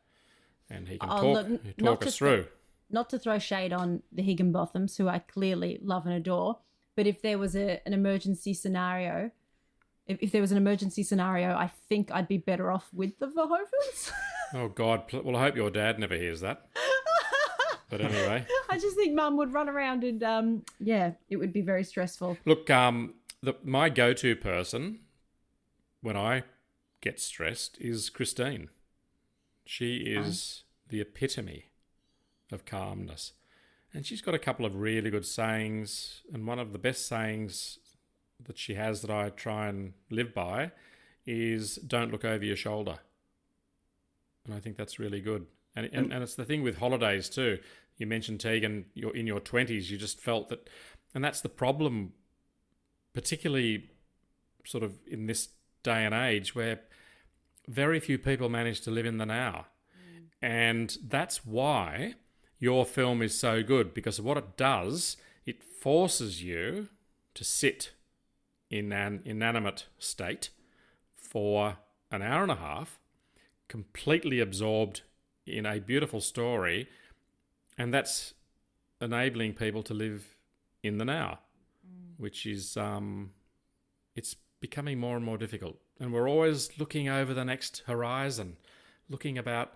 and 0.70 0.88
he 0.88 0.98
can 0.98 1.10
Oh, 1.10 1.34
talk 1.34 1.50
look, 1.50 1.78
talk 1.78 2.06
us 2.06 2.18
through. 2.18 2.46
Not 2.90 3.10
to 3.12 3.20
throw 3.20 3.40
shade 3.40 3.74
on 3.74 4.04
the 4.12 4.22
Higginbothams, 4.22 4.98
who 4.98 5.08
I 5.08 5.20
clearly 5.20 5.80
love 5.82 6.06
and 6.06 6.14
adore, 6.14 6.60
but 6.96 7.08
if 7.08 7.22
there 7.22 7.38
was 7.40 7.56
a, 7.56 7.86
an 7.88 7.94
emergency 7.94 8.54
scenario, 8.54 9.32
if, 10.08 10.18
if 10.22 10.32
there 10.32 10.42
was 10.42 10.52
an 10.52 10.58
emergency 10.58 11.04
scenario, 11.04 11.50
I 11.56 11.72
think 11.90 12.12
I'd 12.12 12.28
be 12.28 12.38
better 12.38 12.72
off 12.72 12.88
with 12.94 13.18
the 13.20 13.28
Verhoevens. 13.28 14.12
Oh 14.54 14.68
God! 14.68 15.04
Well, 15.14 15.38
I 15.38 15.44
hope 15.44 15.56
your 15.56 15.72
dad 15.72 15.98
never 15.98 16.18
hears 16.18 16.42
that. 16.42 16.68
But 17.92 18.00
anyway. 18.00 18.46
I 18.70 18.80
just 18.80 18.96
think 18.96 19.14
Mum 19.14 19.36
would 19.36 19.52
run 19.52 19.68
around 19.68 20.06
and, 20.06 20.24
um, 20.24 20.64
yeah, 20.80 21.12
it 21.30 21.36
would 21.36 21.52
be 21.52 21.62
very 21.62 21.84
stressful. 21.84 22.38
Look, 22.46 22.70
um, 22.70 23.16
the, 23.44 23.54
my 23.66 23.90
go-to 23.90 24.34
person 24.38 25.00
when 26.00 26.16
I 26.16 26.44
get 27.02 27.20
stressed 27.20 27.78
is 27.82 28.10
Christine. 28.10 28.70
She 29.66 29.98
is 29.98 30.64
the 30.88 31.02
epitome 31.02 31.66
of 32.50 32.66
calmness, 32.66 33.34
And 33.94 34.06
she's 34.06 34.22
got 34.22 34.36
a 34.36 34.40
couple 34.40 34.66
of 34.66 34.76
really 34.76 35.10
good 35.10 35.26
sayings. 35.26 36.22
And 36.34 36.48
one 36.48 36.60
of 36.60 36.72
the 36.72 36.80
best 36.80 37.08
sayings 37.08 37.78
that 38.46 38.58
she 38.58 38.76
has 38.76 39.02
that 39.02 39.12
I 39.12 39.30
try 39.30 39.68
and 39.68 39.94
live 40.10 40.34
by 40.34 40.72
is 41.26 41.76
don't 41.76 42.12
look 42.12 42.26
over 42.26 42.44
your 42.44 42.56
shoulder. 42.56 43.00
And 44.46 44.54
I 44.54 44.60
think 44.60 44.78
that's 44.78 45.00
really 45.00 45.22
good. 45.22 45.46
And, 45.76 45.90
and, 45.94 46.10
mm. 46.10 46.16
and 46.16 46.24
it's 46.24 46.36
the 46.36 46.46
thing 46.46 46.64
with 46.64 46.78
holidays 46.78 47.30
too. 47.30 47.60
You 47.98 48.08
mentioned 48.08 48.40
Tegan, 48.40 48.86
you're 48.94 49.16
in 49.16 49.28
your 49.28 49.40
20s, 49.40 49.90
you 49.90 49.98
just 49.98 50.20
felt 50.20 50.50
that, 50.50 50.70
and 51.14 51.24
that's 51.24 51.42
the 51.42 51.50
problem, 51.50 52.14
particularly 53.14 53.90
sort 54.66 54.84
of 54.84 54.96
in 55.08 55.28
this 55.28 55.50
day 55.84 56.06
and 56.06 56.14
age 56.14 56.56
where 56.56 56.82
very 57.68 58.00
few 58.00 58.18
people 58.18 58.50
manage 58.50 58.82
to 58.82 58.92
live 58.92 59.06
in 59.06 59.18
the 59.18 59.26
now. 59.26 59.68
Mm. 59.96 60.24
And 60.42 60.98
that's 61.08 61.46
why 61.46 62.16
your 62.60 62.86
film 62.86 63.22
is 63.22 63.38
so 63.38 63.64
good 63.64 63.94
because 63.94 64.20
what 64.20 64.38
it 64.38 64.58
does, 64.58 65.18
it 65.46 65.64
forces 65.64 66.44
you 66.44 66.90
to 67.34 67.44
sit 67.44 67.92
in 68.72 68.94
an 68.94 69.22
inanimate 69.26 69.86
state 70.00 70.50
for 71.14 71.78
an 72.10 72.22
hour 72.22 72.42
and 72.42 72.52
a 72.52 72.56
half, 72.56 73.00
completely 73.68 74.40
absorbed 74.40 75.02
in 75.46 75.66
a 75.66 75.80
beautiful 75.80 76.22
story, 76.22 76.88
and 77.78 77.94
that's 77.94 78.34
enabling 79.02 79.54
people 79.54 79.84
to 79.84 79.94
live 79.94 80.36
in 80.82 80.98
the 80.98 81.06
now, 81.06 81.40
which 82.18 82.46
is 82.46 82.78
um, 82.78 83.32
it's 84.16 84.36
becoming 84.62 84.98
more 85.00 85.18
and 85.18 85.26
more 85.26 85.38
difficult, 85.38 85.78
and 86.00 86.14
we're 86.14 86.30
always 86.30 86.80
looking 86.80 87.10
over 87.10 87.34
the 87.34 87.46
next 87.46 87.84
horizon, 87.86 88.58
looking 89.10 89.38
about. 89.38 89.74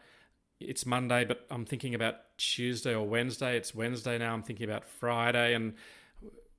It's 0.57 0.85
Monday, 0.85 1.25
but 1.25 1.45
I'm 1.51 1.65
thinking 1.65 1.93
about 1.93 2.15
Tuesday 2.37 2.95
or 2.95 3.05
Wednesday. 3.05 3.57
It's 3.57 3.75
Wednesday 3.75 4.17
now. 4.17 4.33
I'm 4.33 4.41
thinking 4.41 4.69
about 4.69 4.85
Friday, 4.85 5.53
and 5.53 5.73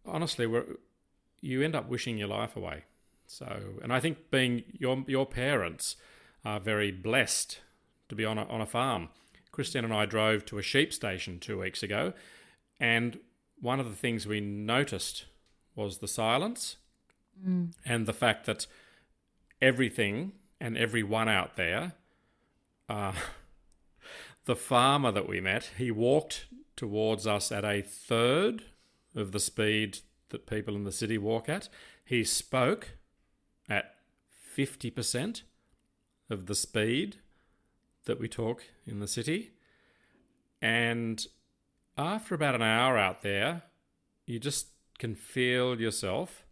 honestly, 0.04 0.46
we're 0.46 0.66
you 1.46 1.62
end 1.62 1.74
up 1.74 1.88
wishing 1.88 2.18
your 2.18 2.28
life 2.28 2.56
away. 2.56 2.84
So, 3.26 3.80
and 3.82 3.92
I 3.92 4.00
think 4.00 4.30
being 4.30 4.64
your 4.72 5.04
your 5.06 5.26
parents 5.26 5.96
are 6.44 6.60
very 6.60 6.90
blessed 6.90 7.60
to 8.08 8.14
be 8.14 8.24
on 8.24 8.38
a, 8.38 8.44
on 8.44 8.60
a 8.60 8.66
farm. 8.66 9.08
Christine 9.50 9.84
and 9.84 9.94
I 9.94 10.06
drove 10.06 10.44
to 10.46 10.58
a 10.58 10.62
sheep 10.62 10.92
station 10.92 11.40
two 11.40 11.60
weeks 11.60 11.82
ago, 11.82 12.12
and 12.78 13.18
one 13.60 13.80
of 13.80 13.88
the 13.88 13.96
things 13.96 14.26
we 14.26 14.40
noticed 14.40 15.24
was 15.74 15.98
the 15.98 16.08
silence 16.08 16.76
and 17.84 18.06
the 18.06 18.12
fact 18.12 18.46
that 18.46 18.66
everything 19.60 20.32
and 20.60 20.76
everyone 20.76 21.28
out 21.28 21.56
there, 21.56 21.92
uh, 22.88 23.12
the 24.44 24.56
farmer 24.56 25.10
that 25.10 25.28
we 25.28 25.40
met, 25.40 25.70
he 25.76 25.90
walked 25.90 26.46
towards 26.76 27.26
us 27.26 27.50
at 27.50 27.64
a 27.64 27.82
third 27.82 28.64
of 29.14 29.32
the 29.32 29.40
speed 29.40 29.98
that 30.36 30.46
people 30.46 30.76
in 30.76 30.84
the 30.84 30.92
city 30.92 31.16
walk 31.16 31.48
at. 31.48 31.70
He 32.04 32.24
spoke 32.24 32.98
at 33.70 33.94
50% 34.54 35.42
of 36.28 36.44
the 36.44 36.54
speed 36.54 37.16
that 38.04 38.20
we 38.20 38.28
talk 38.28 38.64
in 38.86 39.00
the 39.00 39.08
city. 39.08 39.52
And 40.60 41.26
after 41.96 42.34
about 42.34 42.54
an 42.54 42.62
hour 42.62 42.98
out 42.98 43.22
there, 43.22 43.62
you 44.26 44.38
just 44.38 44.66
can 44.98 45.14
feel 45.14 45.80
yourself 45.80 46.44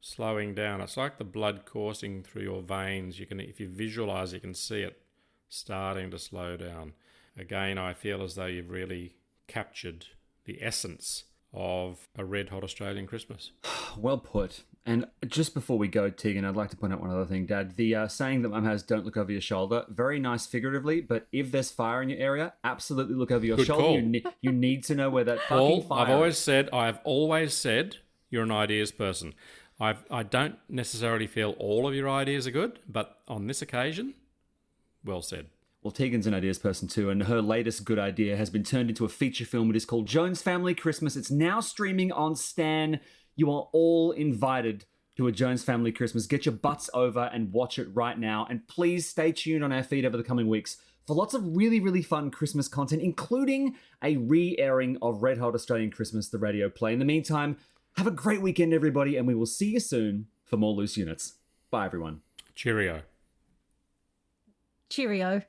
slowing 0.00 0.54
down. 0.54 0.80
It's 0.80 0.96
like 0.96 1.18
the 1.18 1.24
blood 1.24 1.64
coursing 1.64 2.22
through 2.22 2.42
your 2.42 2.62
veins. 2.62 3.18
You 3.18 3.26
can, 3.26 3.40
if 3.40 3.58
you 3.58 3.68
visualize, 3.68 4.32
you 4.32 4.40
can 4.40 4.54
see 4.54 4.82
it 4.82 5.02
starting 5.48 6.12
to 6.12 6.18
slow 6.18 6.56
down. 6.56 6.92
Again, 7.36 7.76
I 7.76 7.92
feel 7.92 8.22
as 8.22 8.36
though 8.36 8.46
you've 8.46 8.70
really 8.70 9.16
captured 9.48 10.06
the 10.44 10.62
essence 10.62 11.24
of 11.52 12.08
a 12.16 12.24
red 12.24 12.50
hot 12.50 12.64
Australian 12.64 13.06
Christmas. 13.06 13.52
Well 13.98 14.18
put. 14.18 14.64
And 14.84 15.06
just 15.26 15.54
before 15.54 15.78
we 15.78 15.88
go, 15.88 16.10
Tegan, 16.10 16.44
I'd 16.44 16.54
like 16.54 16.68
to 16.68 16.76
point 16.76 16.92
out 16.92 17.00
one 17.00 17.10
other 17.10 17.24
thing, 17.24 17.46
Dad. 17.46 17.76
The 17.76 17.94
uh, 17.94 18.08
saying 18.08 18.42
that 18.42 18.50
Mum 18.50 18.66
has, 18.66 18.82
"Don't 18.82 19.06
look 19.06 19.16
over 19.16 19.32
your 19.32 19.40
shoulder," 19.40 19.86
very 19.88 20.20
nice 20.20 20.44
figuratively. 20.46 21.00
But 21.00 21.26
if 21.32 21.50
there's 21.50 21.70
fire 21.70 22.02
in 22.02 22.10
your 22.10 22.18
area, 22.18 22.52
absolutely 22.62 23.14
look 23.14 23.30
over 23.30 23.44
your 23.46 23.56
Good 23.56 23.68
shoulder. 23.68 23.98
You, 23.98 24.02
ne- 24.02 24.24
you 24.42 24.52
need 24.52 24.84
to 24.84 24.94
know 24.94 25.08
where 25.08 25.24
that 25.24 25.38
fucking 25.48 25.56
Paul, 25.56 25.80
fire. 25.80 26.02
I've 26.04 26.10
always 26.10 26.34
is. 26.34 26.40
said, 26.40 26.68
I've 26.74 26.98
always 27.04 27.54
said, 27.54 27.96
you're 28.28 28.42
an 28.42 28.52
ideas 28.52 28.92
person. 28.92 29.32
I've, 29.80 30.04
I 30.10 30.22
don't 30.22 30.56
necessarily 30.68 31.26
feel 31.26 31.52
all 31.58 31.88
of 31.88 31.94
your 31.94 32.08
ideas 32.10 32.46
are 32.46 32.50
good, 32.50 32.78
but 32.86 33.18
on 33.26 33.46
this 33.46 33.62
occasion, 33.62 34.14
well 35.04 35.22
said. 35.22 35.46
Well, 35.86 35.92
Tegan's 35.92 36.26
an 36.26 36.34
ideas 36.34 36.58
person 36.58 36.88
too, 36.88 37.10
and 37.10 37.22
her 37.22 37.40
latest 37.40 37.84
good 37.84 38.00
idea 38.00 38.36
has 38.36 38.50
been 38.50 38.64
turned 38.64 38.88
into 38.88 39.04
a 39.04 39.08
feature 39.08 39.44
film. 39.44 39.70
It 39.70 39.76
is 39.76 39.84
called 39.84 40.08
Jones 40.08 40.42
Family 40.42 40.74
Christmas. 40.74 41.14
It's 41.14 41.30
now 41.30 41.60
streaming 41.60 42.10
on 42.10 42.34
Stan. 42.34 42.98
You 43.36 43.52
are 43.52 43.68
all 43.70 44.10
invited 44.10 44.84
to 45.16 45.28
a 45.28 45.32
Jones 45.32 45.62
Family 45.62 45.92
Christmas. 45.92 46.26
Get 46.26 46.44
your 46.44 46.56
butts 46.56 46.90
over 46.92 47.30
and 47.32 47.52
watch 47.52 47.78
it 47.78 47.86
right 47.94 48.18
now. 48.18 48.48
And 48.50 48.66
please 48.66 49.08
stay 49.08 49.30
tuned 49.30 49.62
on 49.62 49.70
our 49.70 49.84
feed 49.84 50.04
over 50.04 50.16
the 50.16 50.24
coming 50.24 50.48
weeks 50.48 50.78
for 51.06 51.14
lots 51.14 51.34
of 51.34 51.56
really, 51.56 51.78
really 51.78 52.02
fun 52.02 52.32
Christmas 52.32 52.66
content, 52.66 53.00
including 53.00 53.76
a 54.02 54.16
re 54.16 54.56
airing 54.58 54.98
of 55.00 55.22
Red 55.22 55.38
Hot 55.38 55.54
Australian 55.54 55.92
Christmas, 55.92 56.30
the 56.30 56.38
radio 56.38 56.68
play. 56.68 56.94
In 56.94 56.98
the 56.98 57.04
meantime, 57.04 57.58
have 57.96 58.08
a 58.08 58.10
great 58.10 58.42
weekend, 58.42 58.74
everybody, 58.74 59.16
and 59.16 59.24
we 59.24 59.36
will 59.36 59.46
see 59.46 59.70
you 59.70 59.78
soon 59.78 60.26
for 60.44 60.56
more 60.56 60.72
loose 60.72 60.96
units. 60.96 61.34
Bye, 61.70 61.86
everyone. 61.86 62.22
Cheerio. 62.56 63.02
Cheerio. 64.90 65.42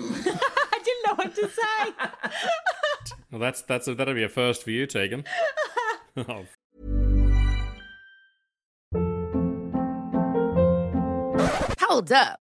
I 0.02 0.80
didn't 0.84 1.06
know 1.06 1.14
what 1.14 1.34
to 1.34 1.48
say. 1.48 2.30
Well, 3.30 3.38
that's 3.40 3.62
that's 3.62 3.86
a, 3.86 3.94
that'll 3.94 4.14
be 4.14 4.24
a 4.24 4.28
first 4.28 4.64
for 4.64 4.72
you, 4.72 4.86
Tegan. 4.88 5.24
oh, 6.16 6.46
Hold 11.78 12.10
up. 12.10 12.40